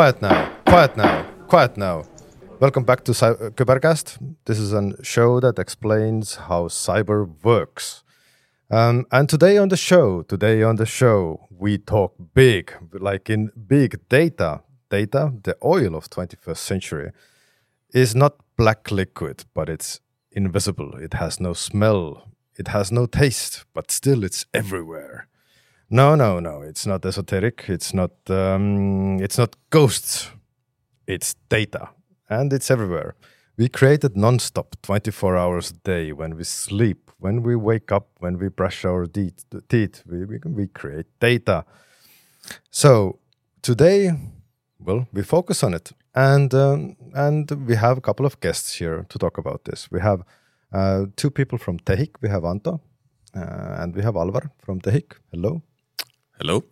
[0.00, 2.04] quiet now, quiet now, quiet now.
[2.58, 4.16] Welcome back to Cy- uh, KüberCast.
[4.46, 8.02] This is a show that explains how cyber works.
[8.70, 13.50] Um, and today on the show, today on the show, we talk big, like in
[13.66, 14.62] big data.
[14.88, 17.10] Data, the oil of 21st century,
[17.92, 20.00] is not black liquid, but it's
[20.32, 20.94] invisible.
[20.96, 22.30] It has no smell.
[22.58, 25.28] It has no taste, but still it's everywhere.
[25.90, 26.62] No, no, no.
[26.62, 27.64] It's not esoteric.
[27.68, 28.12] It's not.
[28.28, 30.30] Um, it's not ghosts.
[31.06, 31.88] It's data,
[32.28, 33.16] and it's everywhere.
[33.56, 36.12] We create it non-stop, 24 hours a day.
[36.12, 40.38] When we sleep, when we wake up, when we brush our teeth, teeth we, we,
[40.44, 41.64] we create data.
[42.70, 43.18] So
[43.60, 44.12] today,
[44.78, 49.04] well, we focus on it, and um, and we have a couple of guests here
[49.08, 49.90] to talk about this.
[49.90, 50.22] We have
[50.72, 52.10] uh, two people from Tehik.
[52.22, 52.80] We have Anto,
[53.34, 55.18] uh, and we have Alvar from Tehik.
[55.32, 55.62] Hello.
[56.40, 56.64] Hello.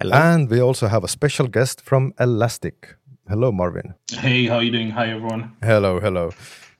[0.00, 0.14] Hello.
[0.14, 2.94] And we also have a special guest from Elastic.
[3.28, 3.94] Hello, Marvin.
[4.12, 4.90] Hey, how you doing?
[4.90, 5.56] Hi, everyone.
[5.60, 6.30] Hello, hello.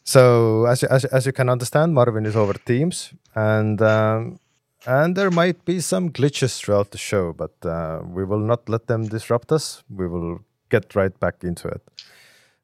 [0.05, 4.39] So, as you, as, as you can understand, Marvin is over Teams, and um,
[4.86, 8.86] and there might be some glitches throughout the show, but uh, we will not let
[8.86, 9.83] them disrupt us.
[9.91, 10.39] We will
[10.70, 11.83] get right back into it.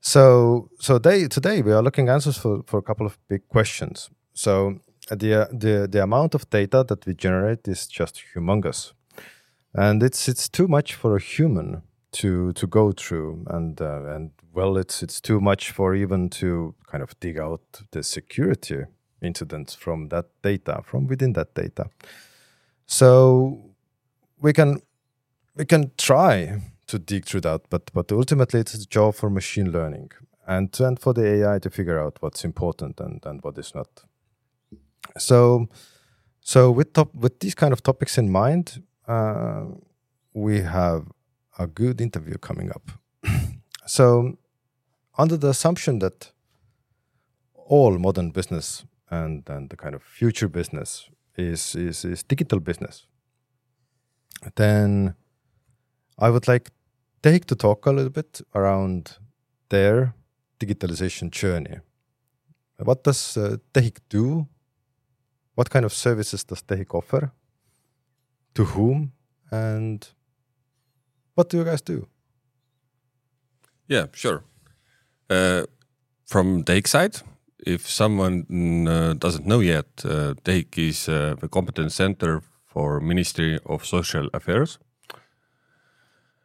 [0.00, 4.08] So, so they, today we are looking answers for, for a couple of big questions.
[4.34, 4.78] So,
[5.10, 8.92] the the the amount of data that we generate is just humongous
[9.74, 13.44] and it's it's too much for a human to to go through.
[13.48, 17.82] And uh, and well it's it's too much for even to kind of dig out
[17.90, 18.84] the security
[19.20, 21.86] incidents from that data from within that data.
[22.86, 23.74] So
[24.40, 24.80] we can
[25.56, 29.72] we can try to dig through that but but ultimately it's a job for machine
[29.72, 30.10] learning
[30.46, 33.88] and and for the ai to figure out what's important and and what is not.
[35.18, 35.68] So
[36.40, 39.64] so with top with these kind of topics in mind uh,
[40.32, 41.06] we have
[41.58, 42.90] a good interview coming up.
[43.86, 44.38] so,
[45.16, 46.32] under the assumption that
[47.54, 53.06] all modern business and, and the kind of future business is, is, is digital business,
[54.56, 55.14] then
[56.18, 56.70] I would like
[57.22, 59.18] Tehik to talk a little bit around
[59.70, 60.14] their
[60.60, 61.80] digitalization journey.
[62.78, 64.46] What does uh, Tehik do?
[65.54, 67.32] What kind of services does Tehik offer?
[68.54, 69.12] To whom
[69.50, 70.08] and
[71.34, 72.06] what do you guys do?
[73.88, 74.42] Yeah sure.
[75.30, 75.64] Uh,
[76.26, 77.16] from Tehik side
[77.66, 83.58] if someone uh, doesn't know yet uh, Tehik is uh, the competence center for ministry
[83.66, 84.78] of social affairs.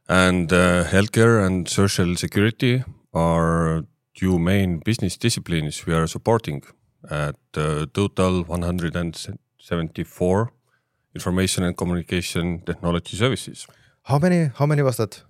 [0.07, 2.83] And uh, healthcare and social security
[3.13, 3.83] are
[4.15, 6.63] two main business disciplines we are supporting
[7.09, 10.51] at uh, total 174
[11.15, 13.67] information and communication technology services.
[14.03, 14.51] How many?
[14.55, 15.23] How many was that?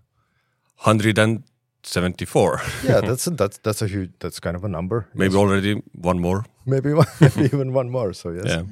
[0.76, 1.44] Hundred and
[1.84, 2.62] seventy-four.
[2.84, 4.12] yeah, that's a, that's that's a huge.
[4.20, 5.08] That's kind of a number.
[5.14, 5.40] Maybe yes.
[5.40, 6.46] already one more.
[6.66, 8.14] Maybe, one, maybe even one more.
[8.14, 8.46] So yes.
[8.46, 8.64] Yeah.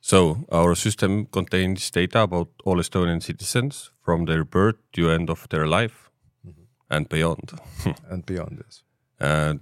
[0.00, 5.48] So our system contains data about all Estonian citizens from their birth to end of
[5.48, 6.10] their life
[6.44, 6.66] mm -hmm.
[6.88, 7.52] and beyond.
[8.10, 8.84] and beyond this.
[9.18, 9.60] And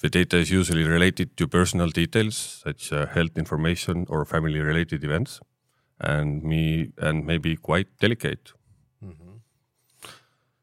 [0.00, 5.04] the data is usually related to personal details such as health information or family related
[5.04, 5.40] events
[6.00, 8.52] and me and maybe quite delicate.
[9.04, 9.36] Mm-hmm.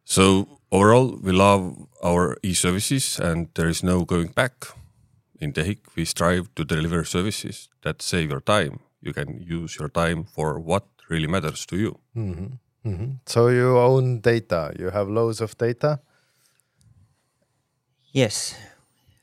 [0.04, 4.68] So overall, we love our e-services, and there is no going back.
[5.40, 8.80] In Tehik, we strive to deliver services that save your time.
[9.02, 12.00] You can use your time for what really matters to you.
[12.16, 12.90] Mm-hmm.
[12.90, 13.12] Mm-hmm.
[13.26, 14.74] So you own data.
[14.80, 16.00] You have loads of data.
[18.12, 18.56] Yes.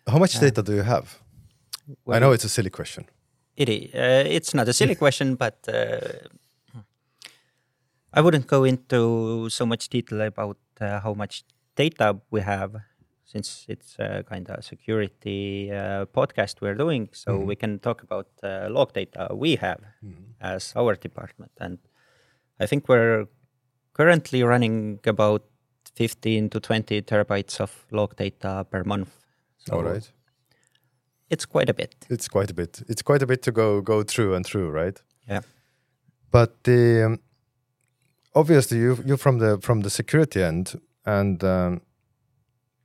[0.07, 1.19] How much uh, data do you have?
[2.05, 3.07] Well, I know it's a silly question.
[3.57, 3.95] It is.
[3.95, 6.29] Uh, it's not a silly question, but uh,
[8.13, 11.45] I wouldn't go into so much detail about uh, how much
[11.77, 12.77] data we have,
[13.25, 17.09] since it's a kind of a security uh, podcast we're doing.
[17.13, 17.47] So mm-hmm.
[17.47, 20.33] we can talk about uh, log data we have mm-hmm.
[20.41, 21.79] as our department, and
[22.59, 23.27] I think we're
[23.93, 25.45] currently running about
[25.95, 29.11] 15 to 20 terabytes of log data per month.
[29.59, 30.11] So All right
[31.35, 31.95] it's quite a bit.
[32.09, 32.83] It's quite a bit.
[32.89, 35.03] It's quite a bit to go go through and through, right?
[35.29, 35.43] Yeah.
[36.31, 37.19] But the um,
[38.35, 41.81] obviously you you're from the from the security end, and um,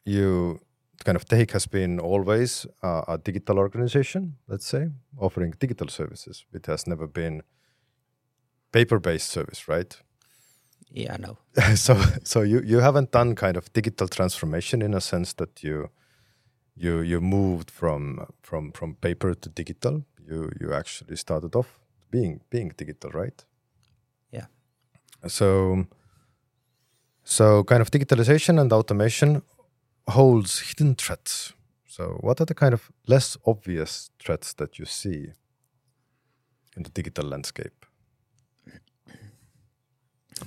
[0.06, 0.60] you
[1.06, 6.46] kind of Tehik has been always uh, a digital organization, let's say, offering digital services.
[6.54, 7.42] It has never been
[8.72, 10.01] paper-based service, right?
[10.92, 11.38] Yeah, no.
[11.75, 11.94] so
[12.24, 15.90] so you you haven't done kind of digital transformation in a sense that you
[16.79, 20.03] you you moved from from from paper to digital.
[20.27, 21.79] You you actually started off
[22.11, 23.45] being being digital, right?
[24.31, 24.47] Yeah.
[25.27, 25.85] So
[27.29, 29.43] So, kind of digitalization and automation
[30.07, 31.53] holds hidden threats.
[31.87, 35.33] So, what are the kind of less obvious threats that you see
[36.75, 37.85] in the digital landscape?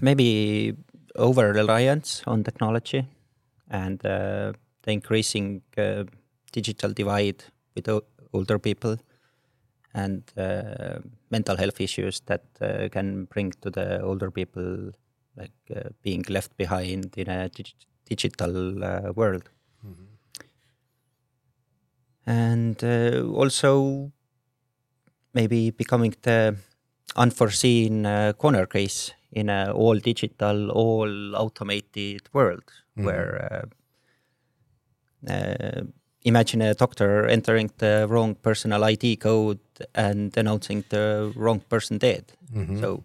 [0.00, 0.76] Maybe
[1.14, 3.06] over reliance on technology
[3.70, 6.05] and uh, the increasing uh,
[6.53, 7.45] digital divide
[7.75, 7.89] with
[8.33, 8.97] older people
[9.95, 10.99] and uh,
[11.31, 14.91] mental health issues that uh, can bring to the older people
[15.37, 17.69] like uh, being left behind in a dig
[18.05, 19.45] digital uh, world
[19.85, 20.09] mm -hmm.
[22.27, 22.77] and
[23.41, 23.71] also
[25.33, 26.57] maybe becoming the
[27.17, 28.07] unforeseen
[28.37, 33.05] corner case in a all digital all automated world mm -hmm.
[33.07, 33.33] where
[35.29, 35.83] uh,
[36.25, 39.61] imagine a doctor entering the wrong personal ID code
[39.95, 42.33] and announcing the wrong person dead.
[42.53, 42.81] Mm -hmm.
[42.81, 43.05] So,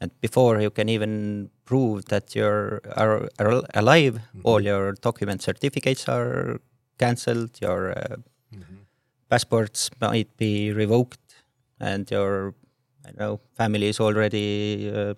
[0.00, 4.44] and before you can even prove that you're are, are alive, mm -hmm.
[4.44, 6.58] all your document certificates are
[6.96, 8.16] cancelled, your uh,
[8.50, 8.78] mm -hmm.
[9.28, 11.44] passports might be revoked,
[11.78, 12.54] and your
[13.06, 15.14] I know family is already uh,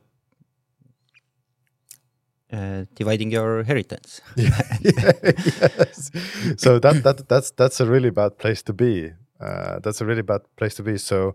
[2.53, 4.21] uh, dividing your inheritance.
[4.37, 6.11] yes.
[6.57, 9.13] So that that that's that's a really bad place to be.
[9.41, 10.99] Uh, that's a really bad place to be.
[10.99, 11.35] So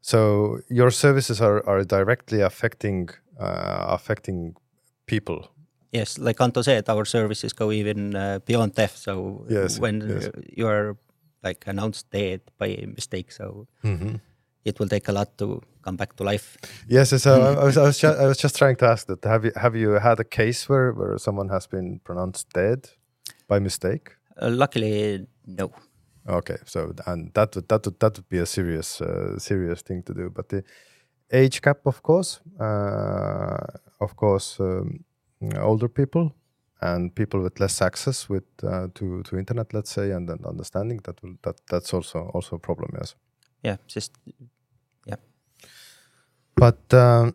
[0.00, 4.56] so your services are are directly affecting uh, affecting
[5.06, 5.48] people.
[5.92, 8.96] Yes, like Anto said, our services go even uh, beyond death.
[8.96, 10.28] So yes, when yes.
[10.56, 10.96] you are
[11.42, 13.66] like announced dead by mistake, so.
[13.82, 14.20] Mm -hmm
[14.64, 16.56] it will take a lot to come back to life.
[16.88, 19.24] Yes, so I, was, I, was just, I was just trying to ask that.
[19.24, 22.88] Have you have you had a case where, where someone has been pronounced dead
[23.48, 24.16] by mistake?
[24.40, 25.70] Uh, luckily, no.
[26.26, 30.02] Okay, so and that would that would that would be a serious uh, serious thing
[30.04, 30.30] to do.
[30.30, 30.64] But the
[31.30, 33.66] age cap, of course, uh,
[34.00, 35.04] of course, um,
[35.60, 36.34] older people
[36.80, 41.00] and people with less access with uh, to to internet, let's say, and, and understanding
[41.04, 42.90] that will that that's also also a problem.
[42.94, 43.14] Yes.
[43.62, 44.12] Yeah, just
[46.56, 47.34] but um,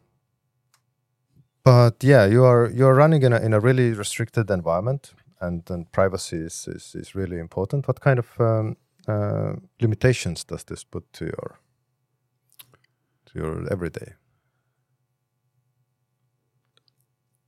[1.63, 5.69] but yeah, you are you are running in a in a really restricted environment, and
[5.69, 7.87] and privacy is is, is really important.
[7.87, 8.77] What kind of um,
[9.07, 11.59] uh, limitations does this put to your
[13.25, 14.13] to your everyday?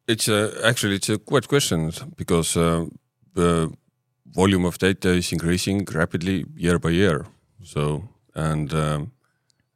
[0.07, 2.85] It's a, actually it's a quite question because uh,
[3.33, 3.71] the
[4.35, 7.25] volume of data is increasing rapidly year by year.
[7.63, 9.12] So and um,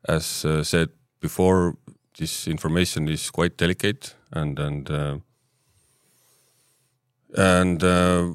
[0.07, 0.89] as uh, said
[1.19, 1.77] before,
[2.17, 5.17] this information is quite delicate and and uh,
[7.37, 8.31] and uh,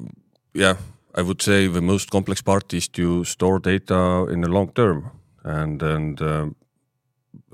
[0.53, 0.77] yeah,
[1.15, 5.11] I would say the most complex part is to store data in the long term
[5.43, 6.47] and and uh,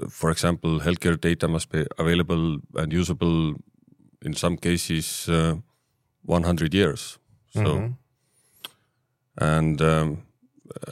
[0.10, 3.56] for example, healthcare data must be available and usable
[4.22, 5.56] in some cases uh,
[6.24, 7.20] 100 years.
[7.54, 7.94] So mm -hmm.
[9.36, 10.18] and um,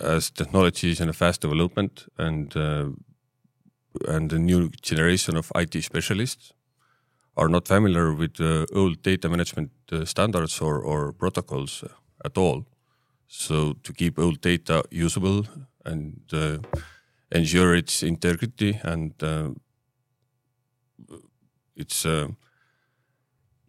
[0.02, 2.86] as technology is in a fast development and uh,
[4.08, 6.54] and the new generation of IT specialists
[7.38, 11.90] are not familiar with uh, old data management uh, standards or, or protocols uh,
[12.24, 12.66] at all.
[13.28, 15.46] So to keep old data usable
[15.84, 16.60] and uh,
[17.32, 19.50] ensure its integrity and uh,
[21.76, 22.28] it's uh,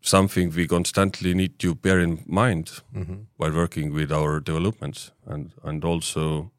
[0.00, 3.26] something we constantly need to bear in mind mm -hmm.
[3.36, 6.50] while working with our developments and and also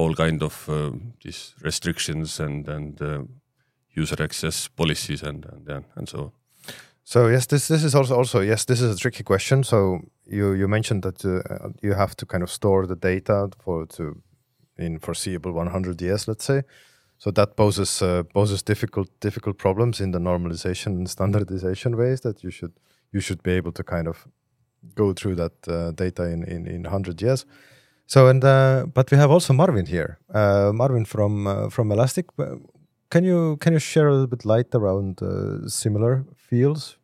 [0.00, 0.90] all kind of uh,
[1.22, 3.22] these restrictions and and uh,
[4.00, 6.32] user access policies and and and so on.
[7.04, 9.64] So yes, this this is also also yes, this is a tricky question.
[9.64, 13.86] So you you mentioned that uh, you have to kind of store the data for
[13.86, 14.22] to
[14.78, 16.62] in foreseeable 100 years, let's say.
[17.18, 22.42] So that poses uh, poses difficult difficult problems in the normalization and standardization ways that
[22.42, 22.72] you should
[23.12, 24.26] you should be able to kind of
[24.94, 27.46] go through that uh, data in in in 100 years.
[28.10, 32.26] So and uh, but we have also Marvin here, uh, Marvin from uh, from Elastic.
[33.08, 36.96] Can you can you share a little bit light around uh, similar fields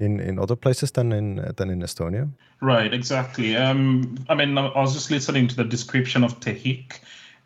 [0.00, 2.28] in in other places than in than in Estonia?
[2.60, 3.56] Right, exactly.
[3.56, 6.98] Um, I mean, I was just listening to the description of Tehik,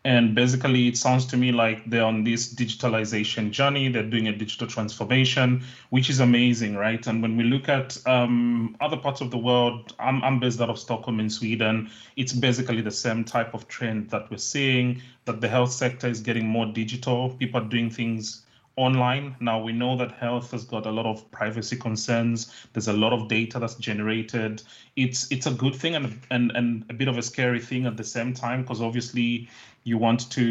[0.03, 3.87] and basically, it sounds to me like they're on this digitalization journey.
[3.87, 7.05] They're doing a digital transformation, which is amazing, right?
[7.05, 10.71] And when we look at um, other parts of the world, I'm, I'm based out
[10.71, 11.91] of Stockholm in Sweden.
[12.15, 16.19] It's basically the same type of trend that we're seeing that the health sector is
[16.19, 17.29] getting more digital.
[17.35, 18.41] People are doing things
[18.77, 19.35] online.
[19.39, 22.51] Now we know that health has got a lot of privacy concerns.
[22.73, 24.63] There's a lot of data that's generated.
[24.95, 27.97] It's it's a good thing and and and a bit of a scary thing at
[27.97, 29.49] the same time because obviously
[29.83, 30.43] you want to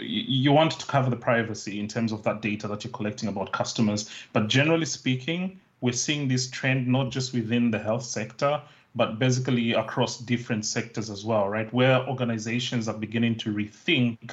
[0.00, 3.52] you want to cover the privacy in terms of that data that you're collecting about
[3.52, 4.10] customers.
[4.32, 8.60] But generally speaking we're seeing this trend not just within the health sector,
[8.98, 11.72] but basically across different sectors as well, right?
[11.72, 14.32] Where organizations are beginning to rethink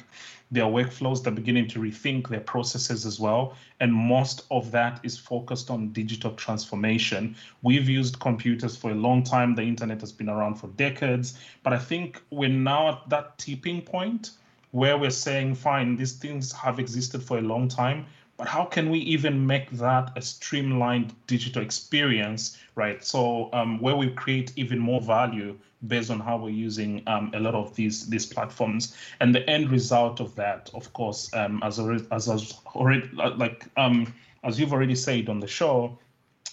[0.50, 3.54] their workflows, they're beginning to rethink their processes as well.
[3.78, 7.36] And most of that is focused on digital transformation.
[7.62, 11.72] We've used computers for a long time, the internet has been around for decades, but
[11.72, 14.30] I think we're now at that tipping point
[14.72, 18.04] where we're saying, fine, these things have existed for a long time
[18.36, 23.02] but how can we even make that a streamlined digital experience right?
[23.02, 27.40] So um, where we create even more value based on how we're using um, a
[27.40, 28.96] lot of these these platforms.
[29.20, 32.28] And the end result of that of course um, as already, as,
[32.74, 34.14] already like um,
[34.44, 35.98] as you've already said on the show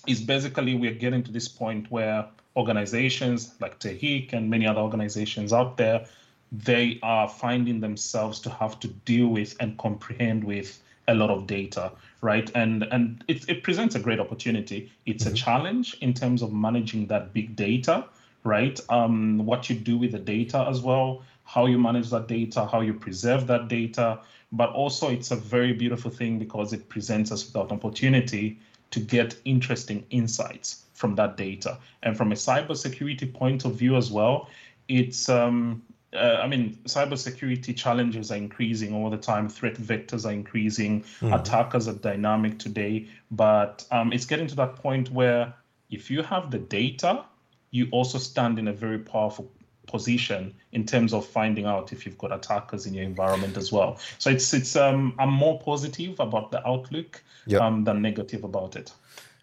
[0.07, 2.25] is basically we're getting to this point where
[2.55, 6.05] organizations like Tehik and many other organizations out there
[6.51, 11.47] they are finding themselves to have to deal with and comprehend with a lot of
[11.47, 11.91] data,
[12.21, 12.49] right?
[12.55, 14.91] And and it, it presents a great opportunity.
[15.05, 15.33] It's mm-hmm.
[15.33, 18.05] a challenge in terms of managing that big data,
[18.43, 18.79] right?
[18.89, 22.81] Um, what you do with the data as well, how you manage that data, how
[22.81, 24.19] you preserve that data,
[24.51, 28.59] but also it's a very beautiful thing because it presents us with an opportunity
[28.91, 31.77] to get interesting insights from that data.
[32.03, 34.47] And from a cybersecurity point of view as well,
[34.87, 35.81] it's um,
[36.15, 39.49] uh, I mean, cybersecurity challenges are increasing all the time.
[39.49, 41.03] Threat vectors are increasing.
[41.21, 41.39] Mm.
[41.39, 43.07] Attackers are dynamic today.
[43.31, 45.53] But um, it's getting to that point where
[45.89, 47.25] if you have the data,
[47.71, 49.51] you also stand in a very powerful
[49.87, 53.97] position in terms of finding out if you've got attackers in your environment as well.
[54.17, 57.61] So it's it's um, I'm more positive about the outlook yep.
[57.61, 58.93] um, than negative about it.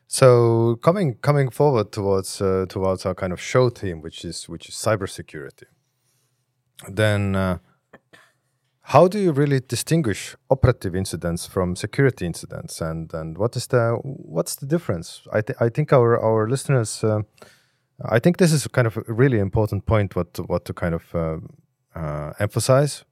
[0.06, 4.68] So coming coming forward towards uh, towards our kind of show theme, which is which
[4.68, 5.64] is cybersecurity
[6.88, 7.58] then uh,
[8.82, 12.80] how do you really distinguish operative incidents from security incidents?
[12.80, 15.22] And and what is the what's the difference?
[15.32, 17.22] I, th- I think our our listeners uh,
[18.08, 20.94] i think this is kind of a really important point what to, what to kind
[20.94, 21.38] of uh,
[21.94, 23.04] uh emphasize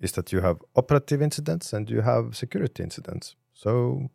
[0.00, 3.36] is that you have operative incidents and you have security incidents.
[3.52, 4.10] So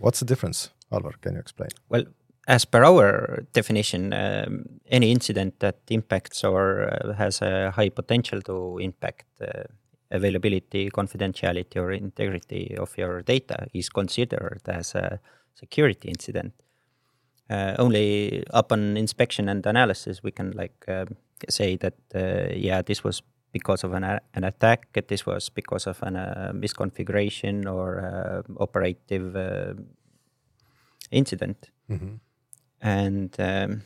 [0.00, 1.12] what's the difference Alvar?
[1.20, 1.70] Can you explain?
[1.88, 2.04] Well
[2.46, 8.40] as per our definition, um, any incident that impacts or uh, has a high potential
[8.42, 9.64] to impact uh,
[10.12, 15.20] availability, confidentiality, or integrity of your data is considered as a
[15.54, 16.54] security incident.
[17.50, 21.06] Uh, only upon inspection and analysis we can like um,
[21.48, 23.22] say that uh, yeah this was
[23.52, 29.76] because of an, an attack, this was because of a uh, misconfiguration or operative
[31.10, 31.70] incident.
[31.88, 32.25] Mm -hmm
[32.80, 33.82] and um,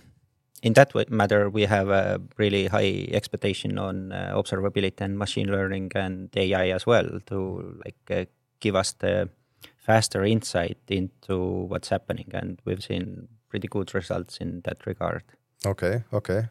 [0.62, 5.92] in that matter, we have a really high expectation on uh, observability and machine learning
[5.94, 8.24] and AI as well to like uh,
[8.60, 9.30] give us the
[9.78, 15.22] faster insight into what's happening, and we've seen pretty good results in that regard.
[15.64, 16.48] Okay, okay.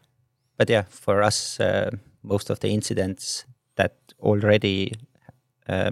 [0.58, 1.92] But yeah, for us, uh,
[2.24, 4.94] most of the incidents that already
[5.68, 5.92] uh,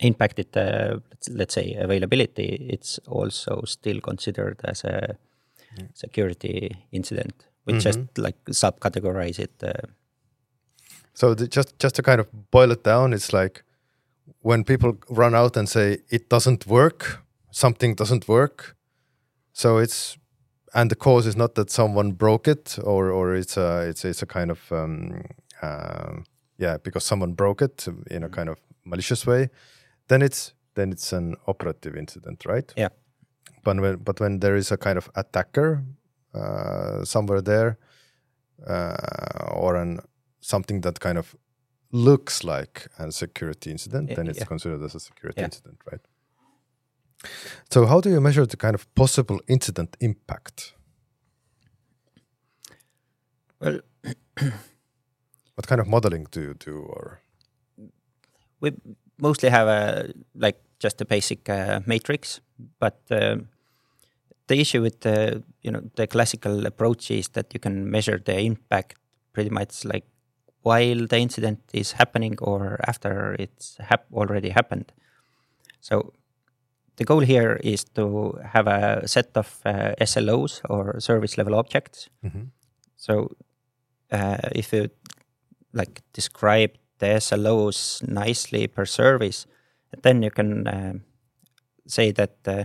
[0.00, 5.16] impacted the let's say availability, it's also still considered as a
[5.76, 5.88] mm.
[5.94, 7.46] security incident.
[7.64, 7.80] We mm-hmm.
[7.80, 9.52] just like subcategorize it.
[9.62, 9.86] Uh,
[11.14, 13.64] so the, just just to kind of boil it down, it's like
[14.42, 18.76] when people run out and say it doesn't work, something doesn't work.
[19.52, 20.18] So it's
[20.74, 24.22] and the cause is not that someone broke it or or it's a it's it's
[24.22, 25.24] a kind of um,
[25.62, 26.16] uh,
[26.58, 28.32] yeah because someone broke it in a mm.
[28.32, 29.48] kind of malicious way
[30.08, 32.72] then it's then it's an operative incident, right?
[32.76, 32.88] Yeah.
[33.64, 35.82] But when but when there is a kind of attacker
[36.34, 37.78] uh, somewhere there,
[38.66, 40.00] uh, or an
[40.40, 41.34] something that kind of
[41.92, 44.44] looks like a security incident, then it's yeah.
[44.44, 45.46] considered as a security yeah.
[45.46, 46.00] incident, right?
[47.70, 50.74] So how do you measure the kind of possible incident impact?
[53.60, 53.80] Well,
[55.54, 57.20] what kind of modeling do you do, or
[58.60, 58.72] we
[59.18, 62.40] mostly have a like just a basic uh, matrix,
[62.78, 63.36] but uh,
[64.48, 68.38] the issue with the you know the classical approach is that you can measure the
[68.38, 68.96] impact
[69.32, 70.04] pretty much like
[70.62, 74.92] while the incident is happening or after it's hap- already happened.
[75.80, 76.12] So
[76.96, 82.08] the goal here is to have a set of uh, SLOs or service level objects.
[82.24, 82.44] Mm-hmm.
[82.96, 83.36] So
[84.10, 84.88] uh, if you
[85.72, 89.46] like describe the SLOs nicely per service,
[90.02, 90.92] then you can uh,
[91.86, 92.64] say that uh,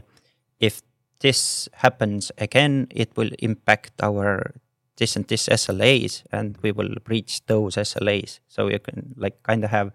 [0.59, 0.81] if
[1.19, 4.53] this happens again, it will impact our
[4.97, 8.39] this and this SLAs, and we will breach those SLAs.
[8.47, 9.91] So you can like kind of have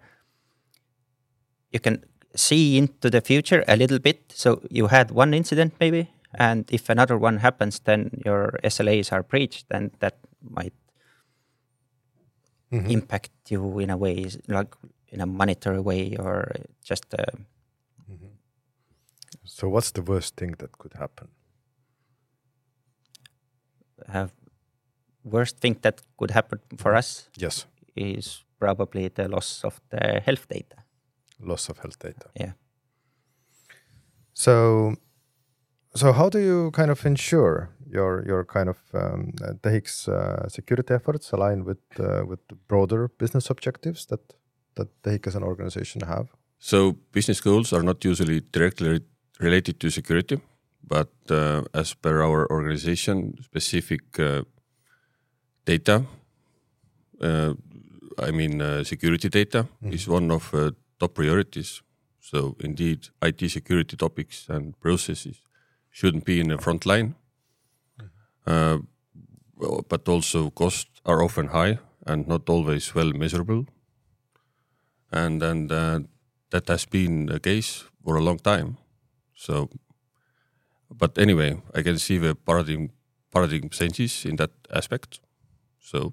[1.71, 2.03] you can
[2.35, 4.33] see into the future a little bit.
[4.33, 9.23] So you had one incident maybe, And if another one happens, then your SLAs are
[9.23, 10.73] breached, and that might
[12.71, 12.89] mm-hmm.
[12.89, 14.73] impact you in a way, like
[15.09, 16.51] in a monetary way, or
[16.83, 17.13] just.
[17.13, 17.23] Uh,
[18.11, 18.27] mm-hmm.
[19.43, 21.29] So, what's the worst thing that could happen?
[24.13, 24.27] Uh,
[25.23, 27.29] worst thing that could happen for us.
[27.37, 27.65] Yes.
[27.95, 30.83] Is probably the loss of the health data.
[31.39, 32.27] Loss of health data.
[32.39, 32.53] Yeah.
[34.33, 34.95] So,
[35.97, 40.93] so how do you kind of ensure your your kind of um, TEHIK's uh, security
[40.93, 44.19] efforts align with uh, with broader business objectives that
[44.75, 46.27] that TEHIK as an organization have?
[46.59, 49.01] So business goals are not usually directly
[49.39, 50.39] related to security,
[50.87, 54.41] but uh, as per our organization, specific uh,
[55.65, 56.03] data,
[57.21, 57.53] uh,
[58.27, 59.93] I mean uh, security data, mm -hmm.
[59.93, 60.53] is one of
[60.99, 61.83] top priorities.
[62.19, 65.46] So indeed, IT security topics and processes
[65.97, 67.15] shouldn't be in the front line.
[68.45, 68.77] Uh,
[69.89, 73.65] but also costs are often high and not always well measurable.
[75.11, 75.99] And and uh,
[76.51, 78.77] that has been the case for a long time.
[79.33, 79.69] So,
[80.89, 82.89] but anyway, I can see the paradigm
[83.31, 85.19] paradigm changes in that aspect.
[85.79, 86.11] So,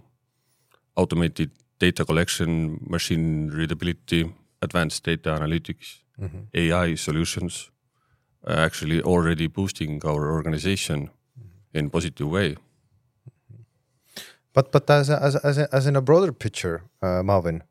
[0.97, 6.43] automated data collection, machine readability, advanced data analytics, mm -hmm.
[6.55, 7.74] AI solutions
[8.47, 11.11] actually already boosting our organization
[11.73, 12.57] in positive way.
[14.53, 17.63] But but as a, as as, a, as in a broader picture, uh, Marvin.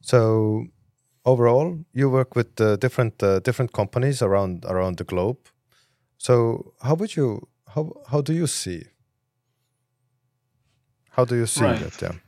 [0.00, 0.66] So
[1.24, 5.38] overall, you work with uh, different uh, different companies around around the globe.
[6.18, 8.82] So how would you how how do you see?
[11.10, 11.78] How do you see right.
[11.78, 12.02] that?
[12.02, 12.18] Yeah.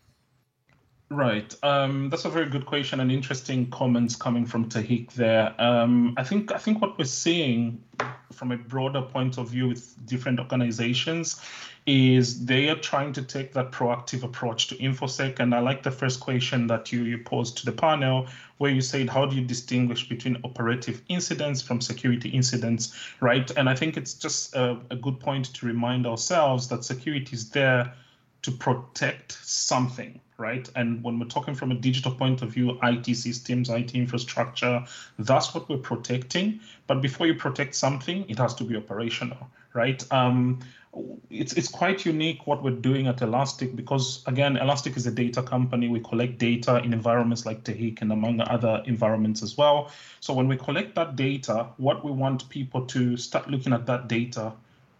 [1.09, 1.55] Right.
[1.63, 5.55] Um, that's a very good question and interesting comments coming from TEHIK there.
[5.61, 7.81] Um, I think I think what we're seeing
[8.33, 11.41] from a broader point of view with different organizations
[11.87, 15.39] is they are trying to take that proactive approach to infosec.
[15.39, 18.27] And I like the first question that you, you posed to the panel,
[18.59, 23.49] where you said, how do you distinguish between operative incidents from security incidents, right?
[23.57, 27.51] And I think it's just a, a good point to remind ourselves that security is
[27.51, 27.95] there
[28.43, 30.69] to protect something, right?
[30.77, 34.85] And when we're talking from a digital point of view, IT systems, IT infrastructure,
[35.19, 36.61] that's what we're protecting.
[36.87, 40.05] But before you protect something, it has to be operational, right?
[40.13, 40.61] Um,
[41.31, 45.43] it's it's quite unique what we're doing at Elastic because again, Elastic is a data
[45.43, 45.89] company.
[45.89, 49.91] We collect data in environments like TEHIK and among other environments as well.
[50.21, 54.09] So when we collect that data, what we want people to start looking at that
[54.09, 54.53] data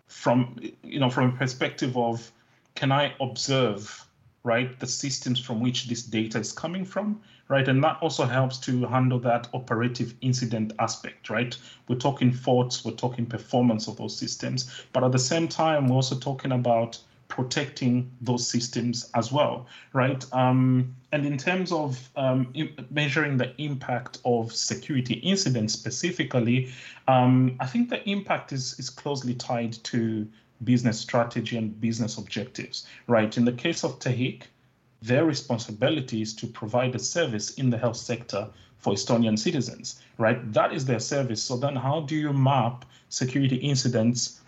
[0.07, 2.31] from you know from a perspective of
[2.77, 4.07] can I observe,
[4.45, 7.67] right, the systems from which this data is coming from, right?
[7.67, 11.57] And that also helps to handle that operative incident aspect, right?
[11.89, 15.97] We're talking faults, we're talking performance of those systems, but at the same time, we're
[15.97, 20.25] also talking about protecting those systems as well, right?
[20.33, 22.53] Um, and in terms of um,
[22.91, 26.73] measuring the impact of security incidents specifically,
[27.09, 30.29] um, I think the impact is is closely tied to
[30.65, 33.37] business strategy and business objectives, right?
[33.37, 34.43] In the case of TEHIK,
[35.03, 40.53] their responsibility is to provide a service in the health sector for Estonian citizens, right?
[40.53, 41.43] That is their service.
[41.43, 44.41] So then how do you map security incidents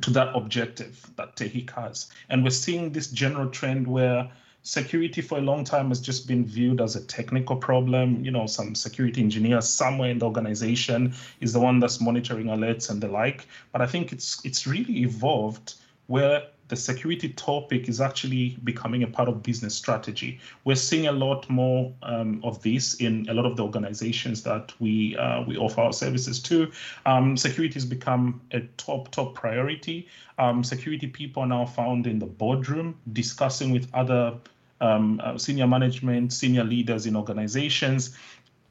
[0.00, 2.08] to that objective that TEHIK has?
[2.28, 4.30] And we're seeing this general trend where
[4.66, 8.24] security for a long time has just been viewed as a technical problem.
[8.24, 12.90] You know, some security engineer somewhere in the organization is the one that's monitoring alerts
[12.90, 13.46] and the like.
[13.70, 15.74] But I think it's it's really evolved
[16.08, 20.40] where the security topic is actually becoming a part of business strategy.
[20.64, 24.72] We're seeing a lot more um, of this in a lot of the organizations that
[24.80, 26.72] we uh, we offer our services to.
[27.06, 30.08] Um, security has become a top top priority.
[30.38, 34.34] Um, security people are now found in the boardroom discussing with other
[34.80, 38.16] um, uh, senior management, senior leaders in organizations,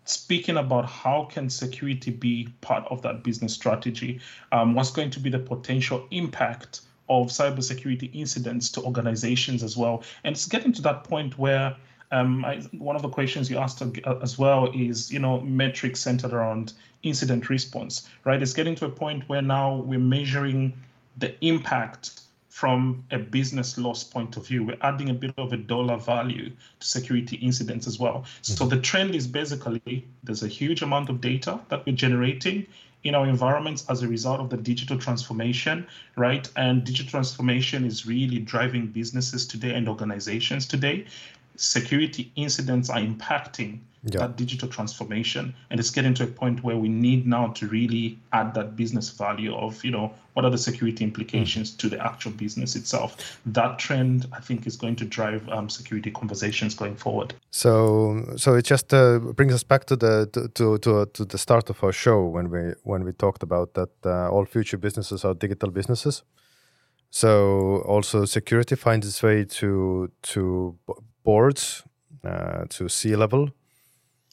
[0.05, 4.19] speaking about how can security be part of that business strategy.
[4.51, 10.03] Um, what's going to be the potential impact of cybersecurity incidents to organizations as well?
[10.23, 11.75] And it's getting to that point where
[12.11, 13.81] um, I, one of the questions you asked
[14.21, 18.41] as well is, you know, metrics centered around incident response, right?
[18.41, 20.73] It's getting to a point where now we're measuring
[21.17, 22.21] the impact
[22.55, 24.63] from a business loss point of view.
[24.63, 28.19] We're adding a bit of a dollar value to security incidents as well.
[28.19, 28.53] Mm-hmm.
[28.53, 32.65] So the trend is basically there's a huge amount of data that we're generating
[33.03, 36.49] in our environments as a result of the digital transformation, right?
[36.55, 41.07] And digital transformation is really driving businesses today and organizations today.
[41.57, 44.19] Security incidents are impacting Yeah.
[44.19, 48.19] that digital transformation and it's getting to a point where we need now to really
[48.33, 52.31] add that business value of you know what are the security implications to the actual
[52.31, 57.33] business itself that trend i think is going to drive um, security conversations going forward
[57.49, 57.71] So,
[58.35, 61.69] so it just uh, brings us back to the to, to to to the start
[61.69, 65.33] of our show when we when we talked about that uh, all future businesses are
[65.33, 66.23] digital businesses.
[67.09, 67.29] So
[67.87, 70.77] also security finds its way to to
[71.25, 71.83] boards,
[72.23, 73.49] uh, to C-level,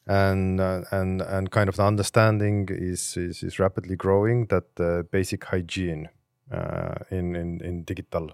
[0.06, 5.02] and uh, and and kind of the understanding is is, is rapidly growing that uh,
[5.10, 6.08] basic hygiene
[6.52, 8.30] uh, in in in digital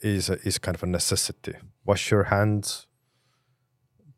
[0.00, 1.54] is is kind of a necessity.
[1.84, 2.86] Wash your hands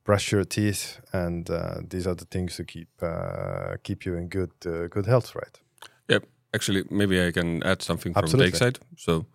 [0.08, 4.28] brush your teeth, and uh, these are the things to keep uh, keep you in
[4.28, 5.60] good uh, good health, right?
[6.08, 6.20] Yeah,
[6.54, 8.52] actually, maybe I can add something from Absolutely.
[8.52, 8.78] Tehik side.
[8.96, 9.26] So,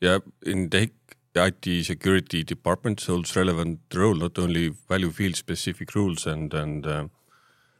[0.00, 0.90] yeah, in the
[1.38, 7.08] IT security department holds relevant role, not only value field specific rules and and uh,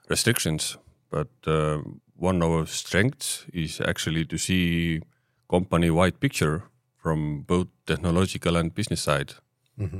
[0.08, 0.78] restrictions,
[1.10, 1.78] but uh,
[2.16, 5.00] one of our strengths is actually to see
[5.50, 6.62] company wide picture
[7.02, 9.34] from both technological and business side.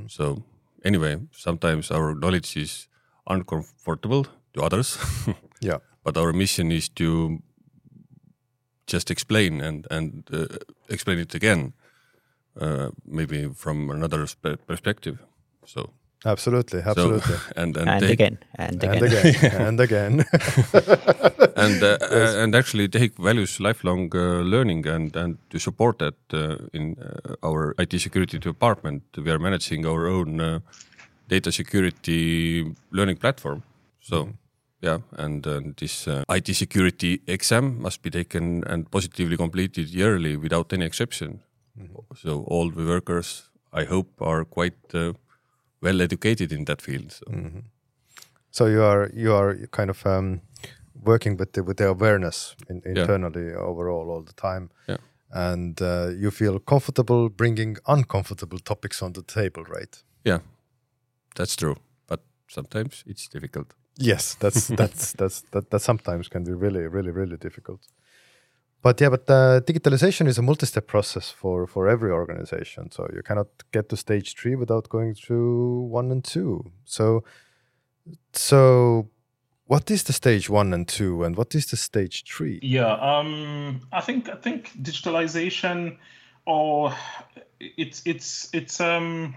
[0.08, 0.42] So
[0.84, 2.88] anyway, sometimes our knowledge is
[3.26, 4.98] uncomfortable to others.
[5.60, 7.40] Yeah, but our mission is to
[8.86, 10.46] just explain and and uh,
[10.88, 11.72] explain it again,
[12.60, 15.18] uh, maybe from another spe- perspective.
[15.64, 15.90] So,
[16.24, 18.94] absolutely, so absolutely, and and and take- again, and again.
[18.94, 20.24] and again, and again.
[21.56, 26.16] and uh, uh, and actually Tehik values lifelong uh, learning and and to support that
[26.32, 29.02] uh, in uh, our IT security department.
[29.16, 30.60] We are managing our own uh,
[31.28, 33.62] data security learning platform.
[34.00, 34.28] So
[34.80, 40.36] yeah and uh, this uh, IT security exam must be taken and positively completed yearly
[40.36, 41.40] without any exception
[42.14, 45.12] so all the workers I hope are quite uh,
[45.82, 47.24] well educated in that field so.
[48.50, 50.40] so you are you are kind of um,
[51.04, 53.02] working with the with the awareness in, Yeah.
[53.02, 54.68] internally overall all the time.
[54.88, 54.98] Yeah.
[55.30, 60.04] And uh, you feel comfortable bringing uncomfortable topics on the table, right?
[60.24, 60.40] yeah
[61.36, 61.76] that's true
[62.08, 67.10] but sometimes it's difficult Yes, that's that's that's that, that sometimes can be really really
[67.10, 67.80] really difficult.
[68.80, 72.90] But yeah, but uh, digitalization is a multi-step process for for every organization.
[72.90, 76.70] So you cannot get to stage three without going through one and two.
[76.84, 77.24] So
[78.32, 79.10] so
[79.68, 82.58] what is the stage one and two, and what is the stage three?
[82.62, 85.98] Yeah, um, I think I think digitalization,
[86.46, 86.94] or
[87.60, 89.36] it's it's it's um,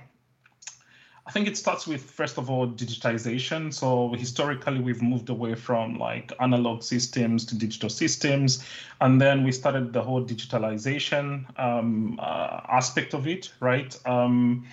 [1.32, 3.74] I think it starts with first of all digitization.
[3.74, 8.65] So historically, we've moved away from like analog systems to digital systems,
[9.00, 13.98] and then we started the whole digitalization um, uh, aspect of it, right?
[14.06, 14.67] Um,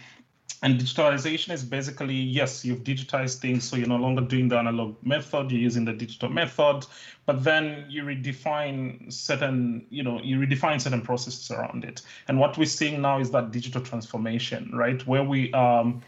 [0.64, 4.96] and digitalization is basically yes, you've digitized things, so you're no longer doing the analog
[5.04, 6.84] method, you're using the digital method,
[7.24, 12.02] but then you redefine certain, you know, you redefine certain processes around it.
[12.26, 15.06] And what we're seeing now is that digital transformation, right?
[15.06, 16.02] Where we um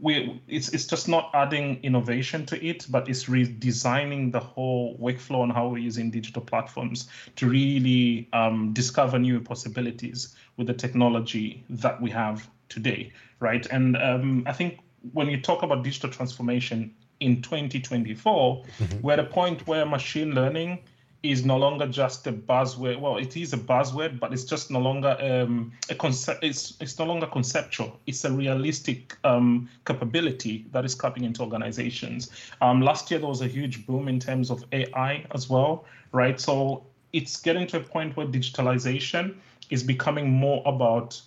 [0.00, 5.42] we it's it's just not adding innovation to it, but it's redesigning the whole workflow
[5.44, 11.64] and how we're using digital platforms to really um, discover new possibilities with the technology
[11.68, 13.66] that we have today, right?
[13.70, 14.80] And um, I think
[15.12, 18.64] when you talk about digital transformation in 2024,
[19.02, 20.80] we're at a point where machine learning
[21.24, 23.00] is no longer just a buzzword.
[23.00, 26.44] Well, it is a buzzword, but it's just no longer um, a concept.
[26.44, 27.98] It's it's no longer conceptual.
[28.06, 32.30] It's a realistic um, capability that is coming into organizations.
[32.60, 36.38] Um, last year there was a huge boom in terms of AI as well, right?
[36.38, 36.84] So
[37.14, 39.36] it's getting to a point where digitalization
[39.70, 41.18] is becoming more about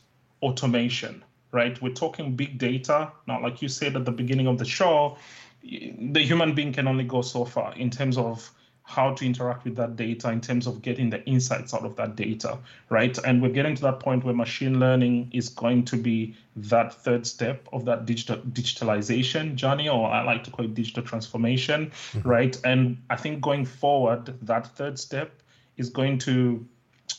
[0.44, 1.82] automation, right?
[1.82, 5.18] We're talking big data now, like you said at the beginning of the show.
[5.64, 8.52] The human being can only go so far in terms of
[8.90, 12.16] how to interact with that data in terms of getting the insights out of that
[12.16, 13.18] data, right?
[13.26, 17.28] And we're getting to that point where machine learning is going to be that third
[17.28, 22.28] step of that digital digitalization journey, or I like to call it digital transformation, mm-hmm.
[22.28, 22.58] right?
[22.64, 25.42] And I think going forward, that third step
[25.76, 26.66] is going to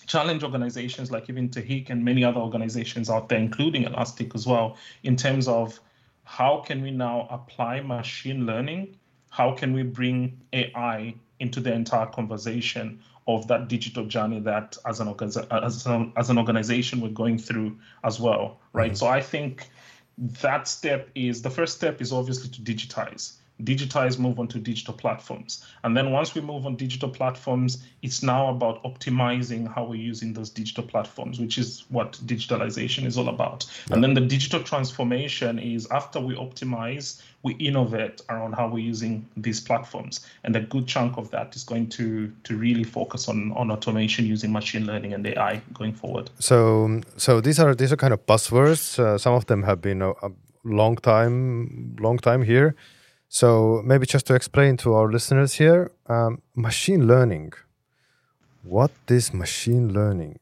[0.06, 4.78] challenge organizations like even Tehik and many other organizations out there, including Elastic as well,
[5.02, 5.78] in terms of
[6.24, 8.96] how can we now apply machine learning?
[9.28, 15.00] How can we bring AI into the entire conversation of that digital journey that as
[15.00, 18.96] an, as an, as an organization we're going through as well, right?
[18.96, 19.68] So I think
[20.40, 24.94] that step is the first step is obviously to digitize digitize, move on to digital
[24.94, 25.64] platforms.
[25.82, 30.32] And then once we move on digital platforms, it's now about optimizing how we're using
[30.32, 33.66] those digital platforms, which is what digitalization is all about.
[33.88, 33.94] Yeah.
[33.94, 39.26] And then the digital transformation is after we optimize, we innovate around how we're using
[39.36, 40.26] these platforms.
[40.44, 44.26] And a good chunk of that is going to to really focus on on automation
[44.26, 46.30] using machine learning and AI going forward.
[46.38, 48.98] So so these are these are kind of buzzwords.
[48.98, 50.30] Uh, some of them have been a, a
[50.64, 52.74] long time long time here.
[53.28, 57.52] So maybe just to explain to our listeners here, um, machine learning.
[58.62, 60.40] What is machine learning?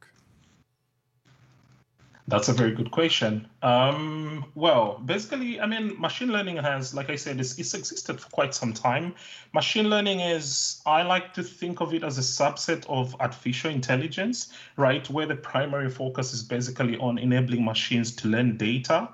[2.29, 3.47] That's a very good question.
[3.63, 8.29] Um, well, basically, I mean, machine learning has, like I said, it's, it's, existed for
[8.31, 9.15] quite some time.
[9.55, 14.53] Machine learning is, I like to think of it as a subset of artificial intelligence,
[14.77, 15.09] right?
[15.09, 19.09] Where the primary focus is basically on enabling machines to learn data,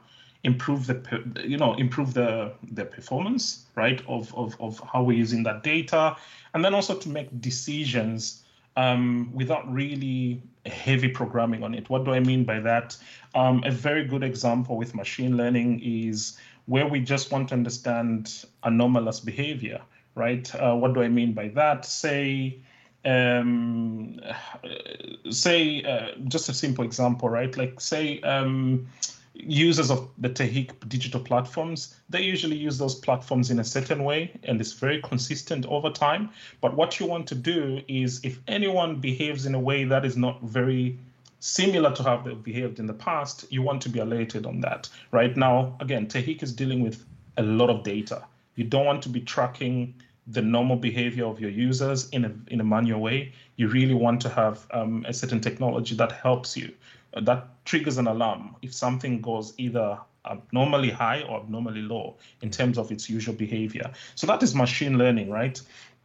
[0.44, 5.42] improve the, you know, improve the the performance, right, of of of how we're using
[5.44, 6.16] that data,
[6.54, 8.42] and then also to make decisions
[8.76, 11.88] um, without really heavy programming on it.
[11.90, 12.96] What do I mean by that?
[13.34, 18.44] Um, a very good example with machine learning is where we just want to understand
[18.62, 19.80] anomalous behavior,
[20.14, 20.52] right?
[20.54, 21.84] Uh, what do I mean by that?
[21.84, 22.58] Say,
[23.04, 24.20] um,
[25.30, 27.56] say, uh, just a simple example, right?
[27.56, 28.86] Like, say, um,
[29.34, 34.32] users of the Tehik digital platforms, they usually use those platforms in a certain way
[34.44, 36.30] and it's very consistent over time.
[36.60, 40.16] But what you want to do is if anyone behaves in a way that is
[40.16, 40.98] not very
[41.40, 44.88] similar to how they've behaved in the past, you want to be alerted on that.
[45.10, 47.04] Right now, again, Tehik is dealing with
[47.36, 48.24] a lot of data.
[48.54, 49.94] You don't want to be tracking
[50.28, 53.32] the normal behavior of your users in a in a manual way.
[53.56, 56.72] You really want to have um, a certain technology that helps you
[57.20, 59.98] that triggers an alarm if something goes either
[60.30, 63.90] abnormally high or abnormally low in terms of its usual behavior.
[64.14, 65.60] So that is machine learning, right?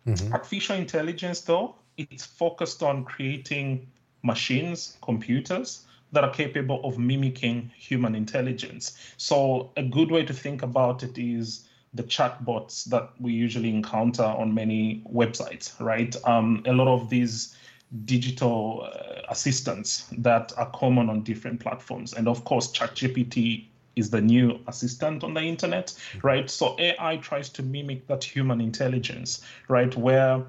[0.08, 0.34] Mm-hmm.
[0.34, 3.88] Artificial intelligence, though, it's focused on creating
[4.24, 8.98] machines, computers that are capable of mimicking human intelligence.
[9.17, 14.24] So a good way to think about it is the chatbots that we usually encounter
[14.24, 16.15] on many websites, right?
[16.26, 17.56] Um, a lot of these
[18.06, 22.13] digital uh, assistants that are common on different platforms.
[22.13, 26.50] And of course, ChatGPT is the new assistant on the internet, right?
[26.50, 29.95] So AI tries to mimic that human intelligence, right?
[29.95, 30.45] Where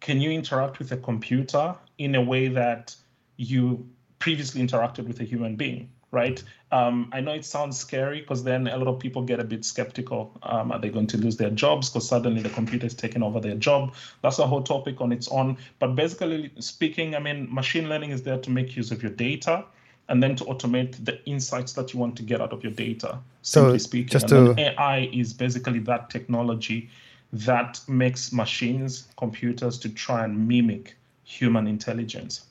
[0.00, 2.94] can you interact with a computer in a way that
[3.36, 3.86] you
[4.18, 6.42] previously interacted with a human being, right?
[6.72, 9.64] Um, I know it sounds scary because then a lot of people get a bit
[9.64, 10.32] skeptical.
[10.42, 13.40] Um, are they going to lose their jobs because suddenly the computer is taking over
[13.40, 13.94] their job?
[14.22, 15.56] That's a whole topic on its own.
[15.78, 19.64] But basically speaking, I mean, machine learning is there to make use of your data
[20.08, 23.18] and then to automate the insights that you want to get out of your data.
[23.42, 24.54] Simply so speaking, just to...
[24.58, 26.88] AI is basically that technology
[27.32, 32.46] that makes machines, computers to try and mimic human intelligence.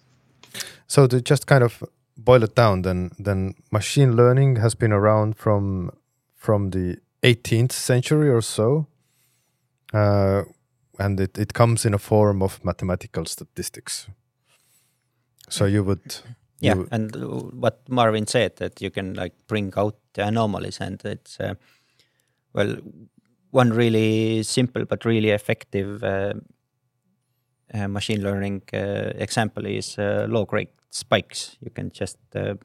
[0.87, 1.81] So to just kind of
[2.17, 5.91] boil it down, then then machine learning has been around from
[6.35, 8.87] from the 18th century or so,
[9.93, 10.43] uh,
[10.99, 14.07] and it, it comes in a form of mathematical statistics.
[15.49, 16.17] So you would.
[16.61, 17.15] Yeah, you and
[17.61, 21.55] what Marvin said that you can like bring out the anomalies, and it's uh,
[22.53, 22.77] well,
[23.51, 26.33] one really simple but really effective uh,
[27.73, 31.57] uh machine learning uh, example is uh, log rate spikes.
[31.59, 32.55] You can just uh,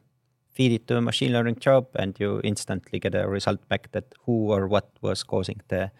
[0.53, 4.15] feed it to a machine learning job and you instantly get a result back that
[4.25, 5.91] who or what was causing the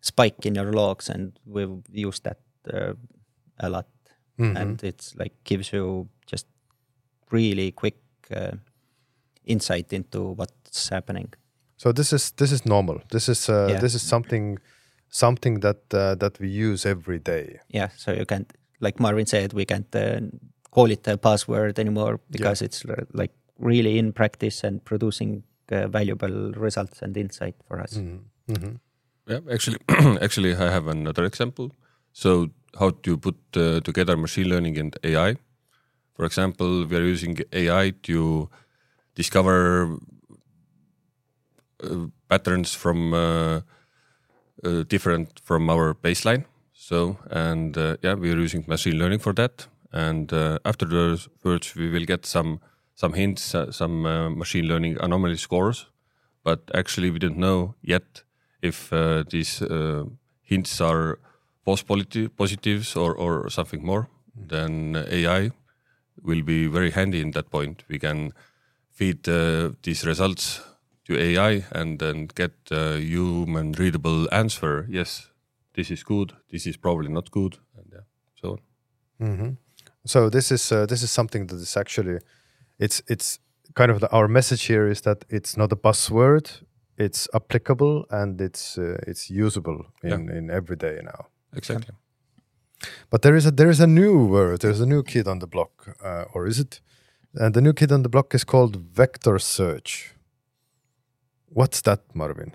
[0.00, 1.08] spike in your logs.
[1.08, 2.40] And we've used that
[2.72, 2.92] uh,
[3.58, 3.86] a lot.
[4.38, 4.56] Mm-hmm.
[4.56, 6.46] And it's like gives you just
[7.30, 7.96] really quick
[8.30, 8.56] uh,
[9.44, 11.32] insight into what's happening.
[11.76, 13.00] So this is this is normal.
[13.10, 13.80] This is uh, yeah.
[13.80, 14.58] this is something
[15.08, 17.60] something that uh, that we use every day.
[17.68, 17.88] Yeah.
[17.96, 20.20] So you can't, like Marvin said, we can't uh,
[20.70, 22.66] call it a buzzword anymore because yeah.
[22.66, 27.94] it's like really in practice and producing uh, valuable results and insight for us.
[27.94, 28.52] Mm-hmm.
[28.52, 28.74] Mm-hmm.
[29.26, 29.78] Yeah, actually,
[30.22, 31.72] actually, I have another example.
[32.12, 35.36] So, how to put uh, together machine learning and AI?
[36.14, 38.48] For example, we are using AI to
[39.14, 39.98] discover
[41.82, 43.60] uh, patterns from uh,
[44.64, 46.44] uh, different from our baseline.
[46.72, 51.28] So, and uh, yeah, we are using machine learning for that and uh, afterwards
[51.76, 52.60] we will get some
[52.94, 55.86] some hints, uh, some uh, machine learning anomaly scores,
[56.42, 58.24] but actually we don't know yet
[58.60, 60.04] if uh, these uh,
[60.42, 61.20] hints are
[61.64, 61.84] false
[62.36, 64.08] positives or, or something more.
[64.36, 64.48] Mm.
[64.48, 65.50] Then AI
[66.22, 67.84] will be very handy in that point.
[67.88, 68.32] We can
[68.90, 70.60] feed uh, these results
[71.04, 74.86] to AI and then get a human readable answer.
[74.90, 75.30] Yes,
[75.74, 76.32] this is good.
[76.50, 78.04] This is probably not good, and yeah,
[78.40, 78.58] so on.
[79.20, 79.67] Mm-hmm.
[80.08, 82.18] So this is uh, this is something that is actually,
[82.78, 83.38] it's it's
[83.74, 86.62] kind of the, our message here is that it's not a buzzword.
[86.96, 90.38] It's applicable and it's uh, it's usable in Yeah.
[90.38, 91.26] in every day now.
[91.56, 91.94] Exactly.
[93.10, 94.60] But there is a there is a new word.
[94.60, 95.70] There's a new kid on the block,
[96.04, 96.80] uh, or is it?
[97.34, 100.14] And the new kid on the block is called vector search.
[101.54, 102.52] What's that, Marvin?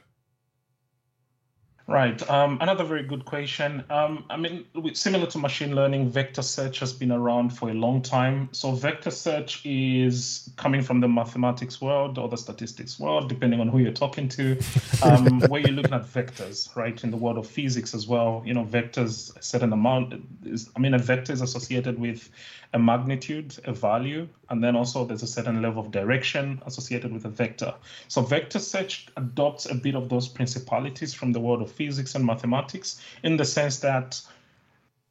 [1.86, 2.30] Right.
[2.30, 3.84] Um, another very good question.
[3.89, 8.02] Um, I mean, similar to machine learning, vector search has been around for a long
[8.02, 8.48] time.
[8.54, 13.67] So, vector search is coming from the mathematics world or the statistics world, depending on
[13.67, 14.58] who you're talking to,
[15.04, 17.04] um, where you're looking at vectors, right?
[17.04, 20.13] In the world of physics as well, you know, vectors, a certain amount
[20.46, 22.30] is, I mean, a vector is associated with
[22.74, 27.26] a magnitude, a value, and then also there's a certain level of direction associated with
[27.26, 27.74] a vector.
[28.08, 32.26] So vector search adopts a bit of those principalities from the world of physics and
[32.26, 34.22] mathematics in the sense that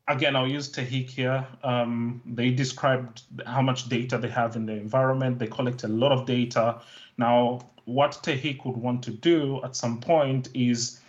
[0.09, 1.47] again, I'll use Tehik here.
[1.63, 5.39] Um, they described how much data they have in the environment.
[5.39, 6.81] They collect a lot of data.
[7.19, 11.01] Now, what Tehik would want to do at some point is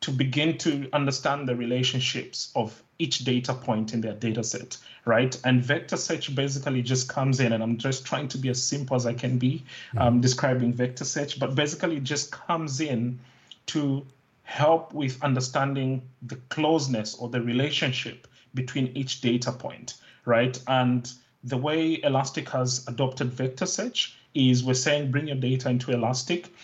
[0.00, 5.36] to begin to understand the relationships of each data point in their data set, right?
[5.44, 8.96] And vector search basically just comes in, and I'm just trying to be as simple
[8.96, 9.64] as I can be
[9.96, 13.18] um, describing vector search, but basically it just comes in
[13.66, 14.06] to
[14.44, 20.60] help with understanding the closeness or the relationship between each data point, right?
[20.68, 21.10] And
[21.42, 26.54] the way Elastic has adopted vector search is we're saying bring your data into Elastic.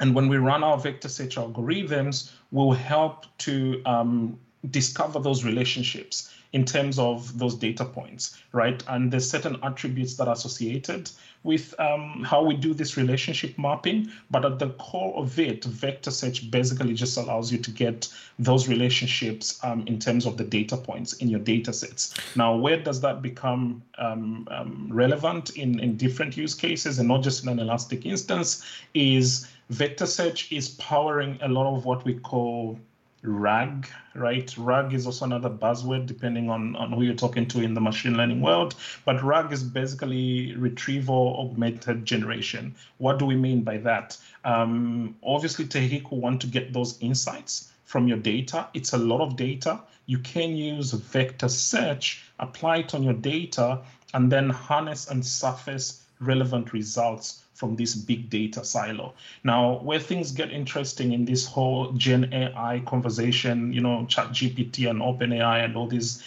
[0.00, 4.38] And when we run our vector search algorithms, we'll help to um,
[4.70, 8.82] discover those relationships in terms of those data points, right?
[8.88, 11.10] And there's certain attributes that are associated
[11.42, 14.10] with um, how we do this relationship mapping.
[14.30, 18.68] But at the core of it, vector search basically just allows you to get those
[18.68, 22.14] relationships um, in terms of the data points in your data sets.
[22.36, 27.22] Now, where does that become um, um, relevant in, in different use cases and not
[27.22, 32.14] just in an Elastic instance is vector search is powering a lot of what we
[32.14, 32.78] call
[33.26, 34.56] RAG, right?
[34.56, 38.16] RAG is also another buzzword depending on, on who you're talking to in the machine
[38.16, 38.74] learning world.
[39.04, 42.74] But RAG is basically retrieval augmented generation.
[42.98, 44.16] What do we mean by that?
[44.44, 48.68] Um, obviously, Tehik will want to get those insights from your data.
[48.74, 49.80] It's a lot of data.
[50.06, 53.80] You can use vector search, apply it on your data,
[54.14, 59.14] and then harness and surface relevant results from this big data silo.
[59.42, 64.88] Now, where things get interesting in this whole Gen AI conversation, you know, Chat GPT
[64.90, 66.22] and OpenAI and all these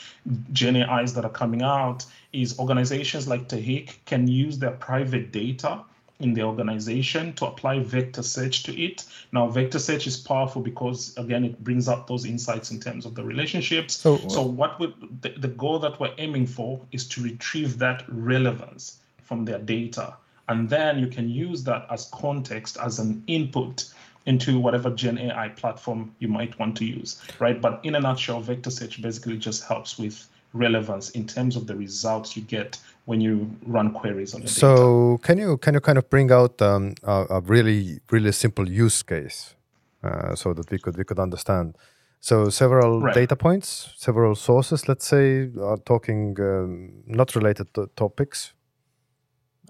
[0.51, 5.81] Gen AIs that are coming out, is organizations like Tehik can use their private data
[6.19, 9.05] in the organization to apply vector search to it.
[9.31, 13.15] Now, vector search is powerful because again, it brings up those insights in terms of
[13.15, 13.95] the relationships.
[13.95, 17.77] So- so uh, what we, the, the goal that we're aiming for is to retrieve
[17.79, 20.15] that relevance from their data.
[20.49, 23.85] And then you can use that as context, as an input
[24.25, 27.59] into whatever Gen AI platform you might want to use, right?
[27.61, 31.75] But in a nutshell, vector search basically just helps with relevance in terms of the
[31.75, 34.59] results you get when you run queries on your data.
[34.59, 38.67] So can you can you kind of bring out um, a, a really really simple
[38.69, 39.55] use case
[40.03, 41.75] uh, so that we could we could understand?
[42.21, 43.13] So several Right.
[43.13, 48.53] data points, several sources, let's say, are talking um, not related to topics.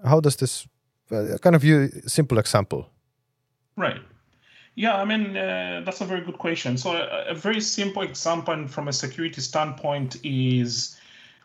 [0.04, 0.66] How does this
[1.12, 2.90] uh, kind of you simple example?
[3.76, 4.00] Right.
[4.76, 6.78] Yeah, I mean, uh, that's a very good question.
[6.78, 10.96] So, a, a very simple example from a security standpoint is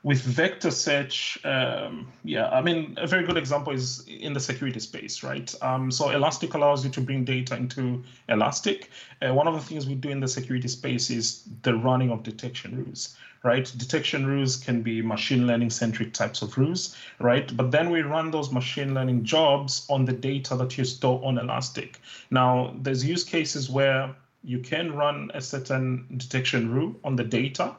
[0.05, 1.43] with vector search.
[1.43, 5.53] Um, yeah, I mean, a very good example is in the security space, right?
[5.63, 8.91] Um, so, Elastic allows you to bring data into Elastic.
[9.19, 12.21] Uh, one of the things we do in the security space is the running of
[12.23, 13.71] detection rules right?
[13.77, 17.55] Detection rules can be machine learning centric types of rules, right?
[17.55, 21.37] But then we run those machine learning jobs on the data that you store on
[21.37, 22.01] Elastic.
[22.31, 27.75] Now, there's use cases where you can run a certain detection rule on the data,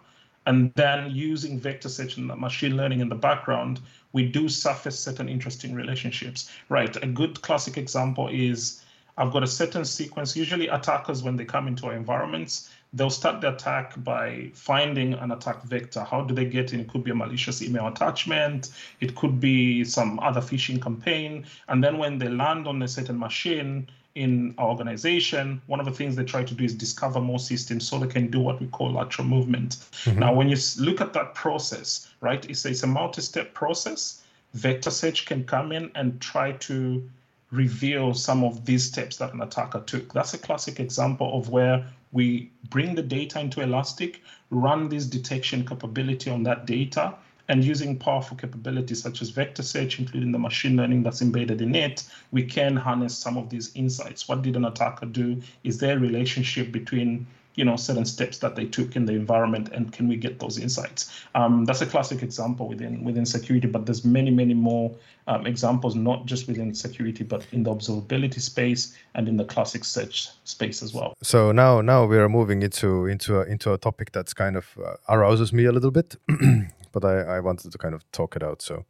[0.47, 3.81] and then using vector search and machine learning in the background,
[4.13, 6.97] we do surface certain interesting relationships, right?
[7.03, 8.83] A good classic example is
[9.19, 10.37] I've got a certain sequence.
[10.37, 15.33] Usually, attackers, when they come into our environments, they'll start the attack by finding an
[15.33, 16.05] attack vector.
[16.05, 16.81] How do they get in?
[16.81, 18.71] It could be a malicious email attachment,
[19.01, 21.47] it could be some other phishing campaign.
[21.69, 25.93] And then when they land on a certain machine in our organization, one of the
[25.93, 28.67] things they try to do is discover more systems so they can do what we
[28.69, 29.77] call lateral movement.
[30.05, 30.19] Mm-hmm.
[30.19, 34.23] Now, when you look at that process, right, it's, it's a multi step process.
[34.55, 37.07] Vector search can come in and try to
[37.51, 40.13] reveal some of these steps that an attacker took.
[40.15, 45.67] That's a classic example of where we bring the data into Elastic, run this detection
[45.67, 47.15] capability on that data,
[47.49, 51.75] and using powerful capabilities such as vector search, including the machine learning that's embedded in
[51.75, 54.29] it, we can harness some of these insights.
[54.29, 55.41] What did an attacker do?
[55.65, 57.27] Is there a relationship between
[57.57, 60.59] you know certain steps that they took in the environment and can we get those
[60.59, 64.95] insights um, that's a classic example within within security but there's many many more
[65.27, 69.85] um, examples not just within security but in the observability space and in the classic
[69.85, 73.79] search space as well so now now we are moving into into a, into a
[73.79, 76.17] topic that's kind of uh, arouses me a little bit
[76.97, 78.85] but I, I wanted to kind of talk it out so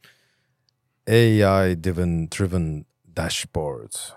[1.07, 4.13] ai driven driven dashboards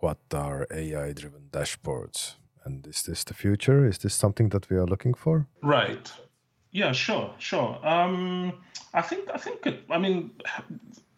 [0.00, 2.34] what are ai driven dashboards
[2.64, 3.86] and is this the future?
[3.86, 5.46] Is this something that we are looking for?
[5.62, 6.10] Right.
[6.72, 7.78] Yeah, sure, sure.
[7.86, 8.54] Um,
[8.94, 10.30] I think I think it, I mean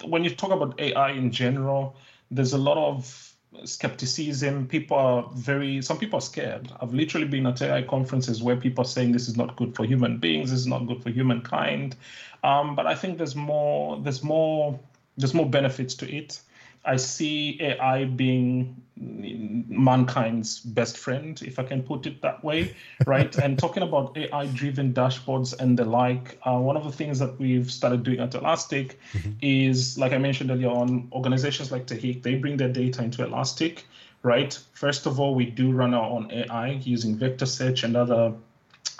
[0.05, 1.97] when you talk about AI in general,
[2.31, 4.67] there's a lot of skepticism.
[4.67, 6.73] People are very some people are scared.
[6.81, 9.85] I've literally been at AI conferences where people are saying this is not good for
[9.85, 11.97] human beings, this is not good for humankind.
[12.45, 14.79] Um, but I think there's more there's more
[15.17, 16.41] there's more benefits to it.
[16.87, 22.75] I see AI being mankind's best friend, if I can put it that way,
[23.07, 23.37] right?
[23.37, 27.39] and talking about AI driven dashboards and the like, uh, one of the things that
[27.39, 29.33] we've started doing at Elastic mm-hmm.
[29.43, 33.85] is, like I mentioned earlier on, organizations like Tehik, they bring their data into Elastic,
[34.23, 34.59] right?
[34.73, 38.33] First of all, we do run our own AI using vector search and other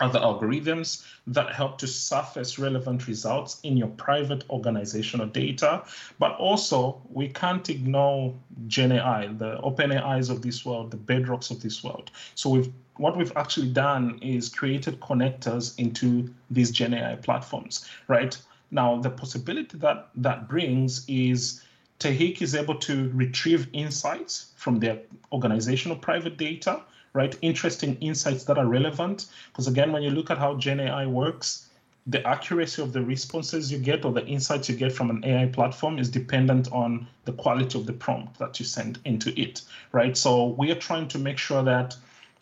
[0.01, 5.83] other algorithms that help to surface relevant results in your private organizational data.
[6.19, 8.35] But also, we can't ignore
[8.69, 12.11] GenAI, the OpenAIs of this world, the bedrocks of this world.
[12.35, 18.39] So we've what we've actually done is created connectors into these GenAI platforms, right?
[18.71, 21.63] Now, the possibility that that brings is
[21.99, 24.99] Tehik is able to retrieve insights from their
[25.33, 26.83] organizational private data
[27.17, 27.35] right?
[27.41, 29.27] Interesting insights that are relevant.
[29.51, 31.71] Because again, when you look at how Gen AI works,
[32.07, 35.47] the accuracy of the responses you get or the insights you get from an AI
[35.47, 40.17] platform is dependent on the quality of the prompt that you send into it, right?
[40.17, 41.97] So we are trying to make sure that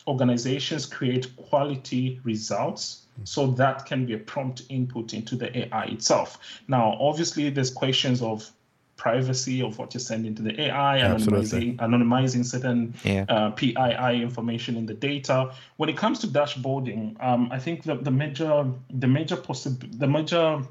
[0.07, 6.37] organizations create quality results so that can be a prompt input into the AI itself.
[6.67, 8.51] Now, obviously, there's questions of
[8.97, 13.25] privacy of what you send into the AI, anonymizing, anonymizing certain yeah.
[13.27, 15.53] uh, PII information in the data.
[15.77, 20.07] When it comes to dashboarding, um, I think the, the major the major possib- the
[20.07, 20.61] major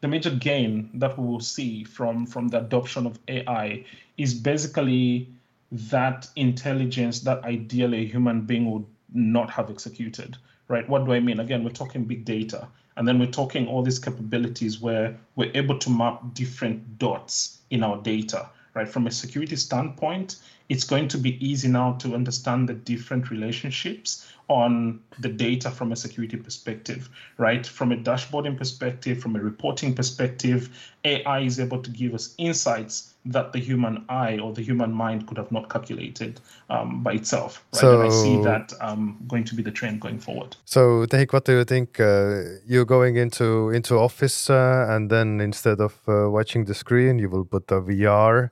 [0.00, 3.84] the major gain that we will see from from the adoption of AI
[4.16, 5.28] is basically
[5.70, 10.36] that intelligence that ideally a human being would not have executed.
[10.66, 10.86] Right?
[10.88, 11.40] What do I mean?
[11.40, 12.68] Again, we're talking big data.
[12.96, 17.82] And then we're talking all these capabilities where we're able to map different dots in
[17.82, 18.88] our data, right?
[18.88, 20.36] From a security standpoint,
[20.68, 25.92] it's going to be easy now to understand the different relationships on the data from
[25.92, 27.66] a security perspective, right?
[27.66, 30.70] From a dashboarding perspective, from a reporting perspective,
[31.04, 35.26] AI is able to give us insights that the human eye or the human mind
[35.26, 36.40] could have not calculated
[36.70, 37.62] um, by itself.
[37.74, 37.80] Right?
[37.80, 40.56] So, and I see that um, going to be the trend going forward.
[40.64, 42.00] So, Tehik, what do you think?
[42.00, 47.18] Uh, you're going into into office, uh, and then instead of uh, watching the screen,
[47.18, 48.50] you will put a VR,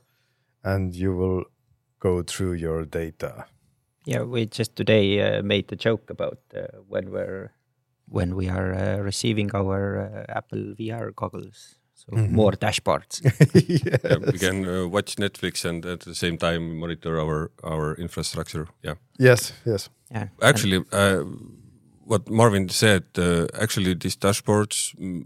[0.62, 1.44] and you will
[2.00, 3.46] go through your data.
[4.06, 7.50] Yeah, we just today uh, made the joke about uh, when we're
[8.08, 12.32] when we are uh, receiving our Apple VR goggles so mm -hmm.
[12.32, 13.20] more dashboards.
[13.22, 13.82] yes.
[14.04, 18.66] yeah, we can uh, watch Netflix and at the same time monitor our our infrastructure.
[18.82, 18.96] Yeah.
[19.18, 19.54] Yes.
[19.64, 19.90] Yes.
[20.10, 20.28] Yeah.
[20.38, 21.24] Actually, uh,
[22.06, 25.22] what Marvin said, uh, actually, these dashboards mm,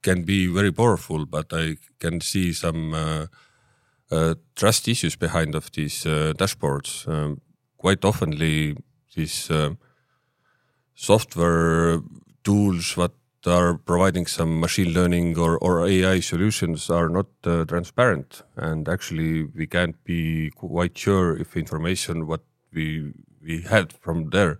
[0.00, 3.26] can be very powerful, but I can see some uh,
[4.10, 7.06] uh, trust issues behind of these uh, dashboards.
[7.06, 7.40] Um,
[7.84, 8.76] quite oftenly,
[9.14, 9.50] these
[10.94, 12.00] software
[12.42, 13.12] tools, that
[13.46, 18.42] are providing some machine learning or, or AI solutions are not uh, transparent.
[18.56, 23.12] And actually, we can't be quite sure if information what we
[23.42, 24.58] we had from there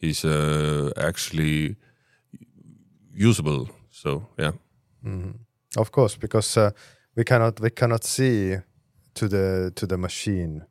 [0.00, 1.76] is uh, actually
[3.14, 3.68] usable.
[3.90, 4.52] So yeah.
[5.02, 5.34] Mm -hmm.
[5.76, 6.70] Of course, because uh,
[7.14, 8.60] we cannot we cannot see
[9.12, 10.66] to the to the machine.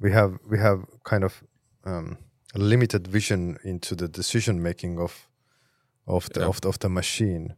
[0.00, 1.42] We have we have kind of
[1.84, 2.18] um,
[2.54, 5.28] limited vision into the decision making of
[6.06, 6.46] of the yeah.
[6.46, 7.54] of, the, of the machine.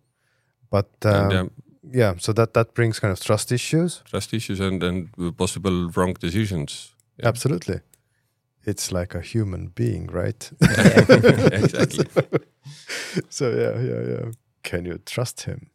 [0.71, 1.51] But um, and,
[1.83, 4.03] yeah, so that that brings kind of trust issues.
[4.05, 6.95] Trust issues and and possible wrong decisions.
[7.19, 7.29] Yeah.
[7.29, 7.81] Absolutely,
[8.65, 10.51] it's like a human being, right?
[10.61, 12.07] exactly.
[13.29, 14.31] so yeah, yeah, yeah.
[14.63, 15.71] Can you trust him?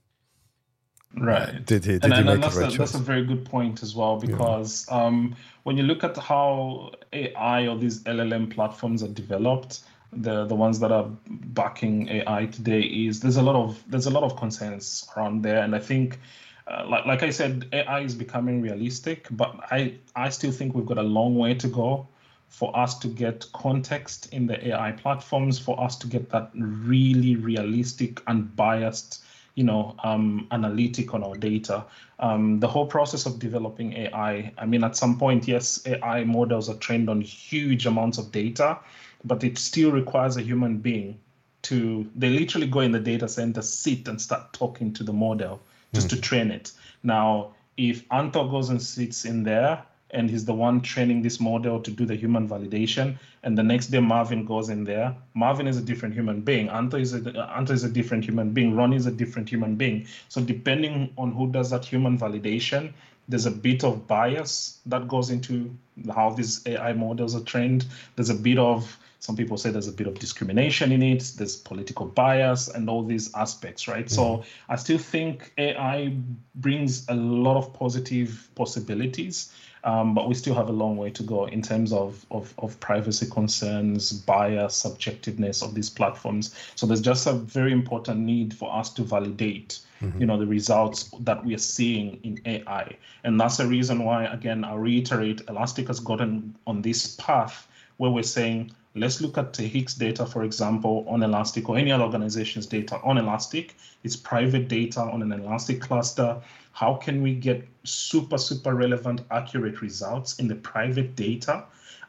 [1.18, 1.66] Right.
[1.66, 1.94] Did he?
[1.94, 4.18] Did and, he and, make that's, right a, that's a very good point as well
[4.20, 10.46] because um, when you look at how AI or these LLM platforms are developed, the
[10.46, 14.24] the ones that are backing AI today is there's a lot of there's a lot
[14.24, 16.20] of concerns around there, and I think.
[16.68, 20.88] Uh, like, like I said, AI is becoming realistic, but I, I still think we've
[20.88, 22.08] got a long way to go
[22.48, 27.36] for us to get context in the AI platforms, for us to get that really
[27.36, 29.25] realistic, unbiased,
[29.56, 31.86] you know, um, analytic on our data.
[32.20, 36.70] Um, the whole process of developing AI, I mean, at some point, yes, AI models
[36.70, 38.78] are trained on huge amounts of data,
[39.24, 41.18] but it still requires a human being
[41.64, 45.62] to, they literally go in the data center, sit and start talking to the model
[45.94, 46.72] just to train it.
[47.04, 51.82] Now, if Anto goes and sits in there and he's the one training this model
[51.82, 55.78] to do the human validation, and the next day Marvin goes in there, Marvin is
[55.78, 56.70] a different human being.
[56.70, 58.76] Anto is a Anto is a different human being.
[58.76, 60.08] Ronnie is a different human being.
[60.30, 62.94] So depending on who does that human validation,
[63.28, 65.76] there's a bit of bias that goes into
[66.14, 67.86] how these AI models are trained.
[68.16, 71.56] There's a bit of some people say there's a bit of discrimination in it there's
[71.56, 74.10] political bias and all these aspects right?
[74.10, 76.16] So i still think ai
[76.56, 79.52] brings a lot of positive possibilities
[79.84, 82.80] um, but we still have a long way to go in terms of, of, of
[82.80, 86.56] privacy concerns bias subjectiveness of these platforms.
[86.74, 89.86] So there's just a very important need for us to validate
[90.20, 94.26] you know the results that we are seeing in ai and that's the reason why
[94.26, 99.54] again i reiterate elastic has gotten on this path where we're saying let's look at
[99.54, 103.76] Tehik's data, for example, on Elastic or any other organization's data on Elastic.
[104.04, 106.42] It's private data on an Elastic cluster.
[106.72, 111.66] How can we get super, super relevant, accurate results in the private data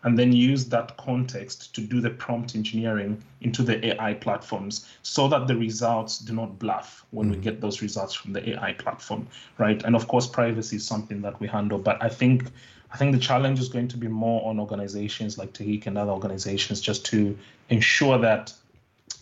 [0.07, 5.27] and then use that context to do the prompt engineering into the AI platforms so
[5.27, 7.43] that the results do not bluff when we mm.
[7.43, 9.27] get those results from the AI platform,
[9.59, 9.83] right?
[9.83, 12.53] And of course, privacy is something that we handle, but I think
[12.97, 16.13] I think the challenge is going to be more on organizations like Tehik and other
[16.13, 17.37] organizations just to
[17.69, 18.55] ensure that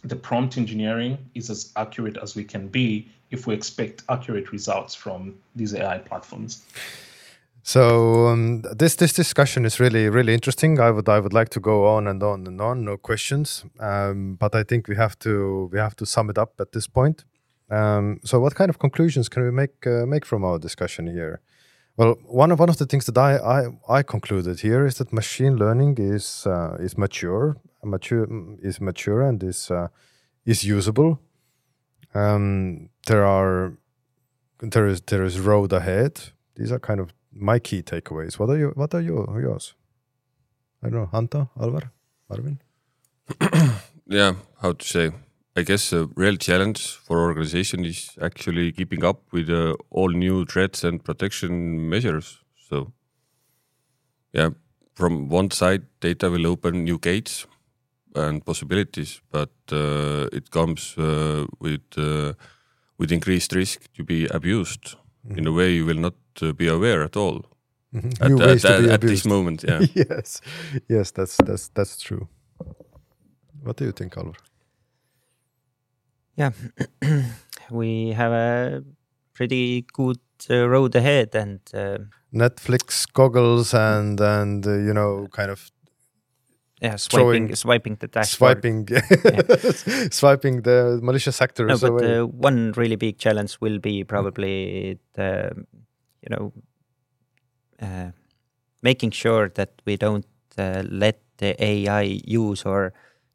[0.05, 4.95] the prompt engineering is as accurate as we can be if we expect accurate results
[4.95, 6.63] from these AI platforms.
[7.65, 10.79] So um, this this discussion is really really interesting.
[10.79, 12.85] I would I would like to go on and on and on.
[12.85, 16.61] No questions, um, but I think we have to we have to sum it up
[16.61, 17.25] at this point.
[17.71, 21.41] Um, so, what kind of conclusions can we make uh, make from our discussion here?
[21.97, 25.13] Well, one of one of the things that I I, I concluded here is that
[25.13, 28.27] machine learning is uh, is mature, mature
[28.63, 29.89] is mature and is uh,
[30.45, 31.21] is usable.
[32.15, 33.79] Um, there are
[34.59, 36.21] there is there is road ahead.
[36.57, 38.39] These are kind of my key takeaways.
[38.39, 38.73] What are you?
[38.75, 39.75] What are your yours?
[40.83, 41.11] I don't know.
[41.13, 41.93] Hanta, Alvar,
[42.29, 42.61] Marvin.
[44.07, 45.13] yeah, how to say?
[45.57, 50.45] I guess a real challenge for organization is actually keeping up with uh, all new
[50.45, 52.39] threats and protection measures.
[52.69, 52.93] So,
[54.33, 54.51] yeah,
[54.95, 57.47] from one side, data will open new gates
[58.17, 61.83] and possibilities, but uh, it comes uh, with
[62.97, 64.97] with increased risk to be abused
[65.27, 65.39] mm-hmm.
[65.39, 66.15] in a way you will not
[66.57, 67.45] be aware at all.
[68.21, 69.81] At, New ways at, to be at this moment, yeah.
[69.95, 70.41] yes,
[70.89, 72.29] yes, that's that's that's true.
[73.63, 74.35] What do you think, Alvar?
[76.37, 76.51] Yeah,
[77.71, 78.83] we have a
[79.35, 80.19] pretty good
[80.51, 81.99] uh, road ahead, and uh,
[82.33, 85.71] Netflix goggles and and uh, you know kind of
[86.83, 88.63] yeah, swiping Throwing- swiping the dashboard.
[88.63, 88.87] swiping
[90.11, 92.19] swiping the malicious actors No, but away.
[92.19, 95.53] uh, one really big challenge will be probably the,
[96.21, 96.53] you know,
[97.81, 98.11] uh,
[98.83, 100.27] making sure that we don't
[100.59, 102.93] uh, let the AI use or,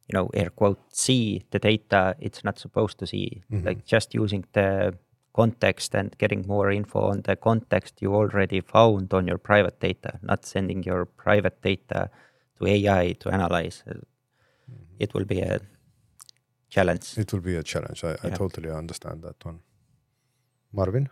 [0.10, 3.44] you know, air quote, see the data it's not supposed to see.
[3.66, 4.94] Like just using the
[5.34, 10.20] context and getting more info on the context you already found on your private data,
[10.22, 12.10] not sending your private data
[12.58, 13.84] to AI to analyze.
[13.88, 14.00] Uh,
[15.00, 15.60] It will be a
[16.70, 17.18] challenge.
[17.18, 18.04] it will be a challenge.
[18.04, 19.60] I, I totally understand that one.
[20.74, 21.10] Marvin.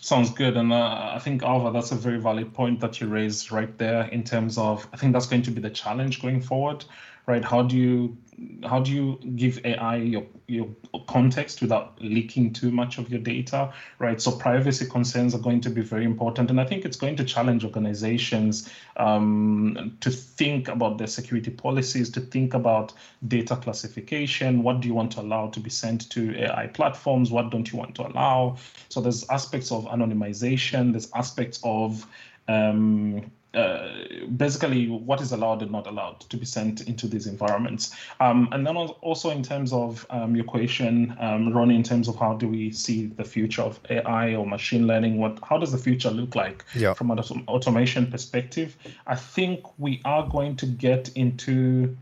[0.00, 0.56] Sounds good.
[0.56, 4.04] And uh, I think, Alvar, that's a very valid point that you raised right there
[4.12, 6.84] in terms of, I think that's going to be the challenge going forward,
[7.26, 7.44] right?
[7.44, 8.16] How do you
[8.64, 10.68] how do you give AI your your
[11.06, 14.20] context without leaking too much of your data, right?
[14.20, 17.24] So privacy concerns are going to be very important, and I think it's going to
[17.24, 22.92] challenge organizations um, to think about their security policies, to think about
[23.28, 24.62] data classification.
[24.62, 27.30] What do you want to allow to be sent to AI platforms?
[27.30, 28.56] What don't you want to allow?
[28.88, 30.92] So there's aspects of anonymization.
[30.92, 32.06] There's aspects of
[32.48, 33.88] um, uh,
[34.36, 37.94] basically what is allowed and not allowed to be sent into these environments.
[38.18, 42.16] Um, and then also in terms of um, your question, um, Ronnie, in terms of
[42.16, 45.18] how do we see the future of AI or machine learning?
[45.18, 46.94] What how does the future look like yeah.
[46.94, 48.76] from an automation perspective?
[49.06, 51.94] I think we are going to get into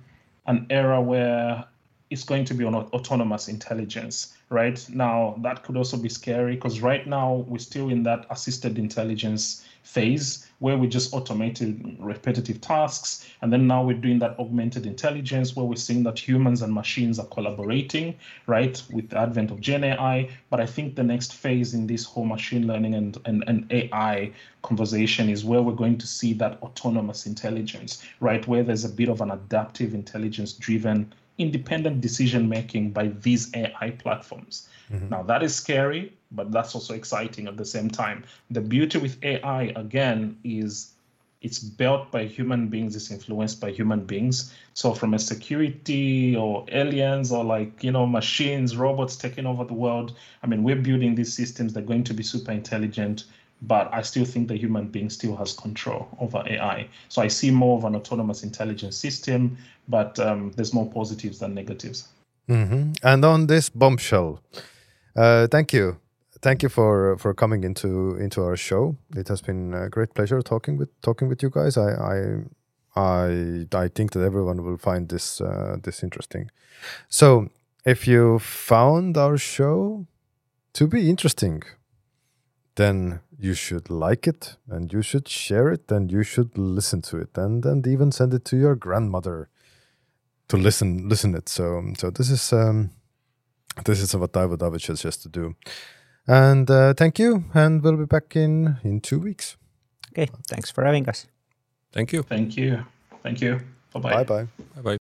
[0.46, 1.64] an era where
[2.10, 6.80] it's going to be on autonomous intelligence right now that could also be scary because
[6.80, 13.26] right now we're still in that assisted intelligence phase where we just automated repetitive tasks.
[13.40, 17.18] And then now we're doing that augmented intelligence where we're seeing that humans and machines
[17.18, 18.14] are collaborating,
[18.46, 20.28] right, with the advent of Gen AI.
[20.50, 24.32] But I think the next phase in this whole machine learning and, and, and AI
[24.62, 29.08] conversation is where we're going to see that autonomous intelligence, right, where there's a bit
[29.08, 34.68] of an adaptive intelligence driven independent decision making by these AI platforms.
[34.92, 35.08] Mm-hmm.
[35.08, 38.24] Now, that is scary, but that's also exciting at the same time.
[38.50, 40.92] The beauty with AI, again, is
[41.42, 44.54] it's built by human beings, it's influenced by human beings.
[44.74, 49.74] So, from a security or aliens or like, you know, machines, robots taking over the
[49.74, 53.24] world, I mean, we're building these systems, they're going to be super intelligent
[53.62, 56.88] but I still think the human being still has control over AI.
[57.08, 59.58] So I see more of an autonomous intelligence system,
[59.88, 62.08] but um, there's more positives than negatives.
[62.48, 62.92] Mm-hmm.
[63.02, 64.40] And on this bombshell,
[65.14, 65.98] uh, thank you,
[66.42, 68.96] thank you for for coming into into our show.
[69.16, 71.76] It has been a great pleasure talking with talking with you guys.
[71.76, 72.16] I I
[72.96, 76.50] I, I think that everyone will find this uh, this interesting.
[77.08, 77.48] So
[77.84, 80.06] if you found our show
[80.72, 81.62] to be interesting,
[82.74, 87.18] then you should like it and you should share it and you should listen to
[87.18, 89.48] it and and even send it to your grandmother
[90.48, 91.48] to listen listen it.
[91.48, 92.90] So so this is um,
[93.84, 94.68] this is what I would I
[95.22, 95.54] to do.
[96.26, 99.56] And uh, thank you, and we'll be back in in two weeks.
[100.12, 101.26] Okay, thanks for having us.
[101.92, 102.22] Thank you.
[102.22, 102.84] Thank you.
[103.22, 103.60] Thank you.
[103.92, 104.10] Bye bye.
[104.10, 104.46] Bye bye.
[104.76, 105.09] Bye bye.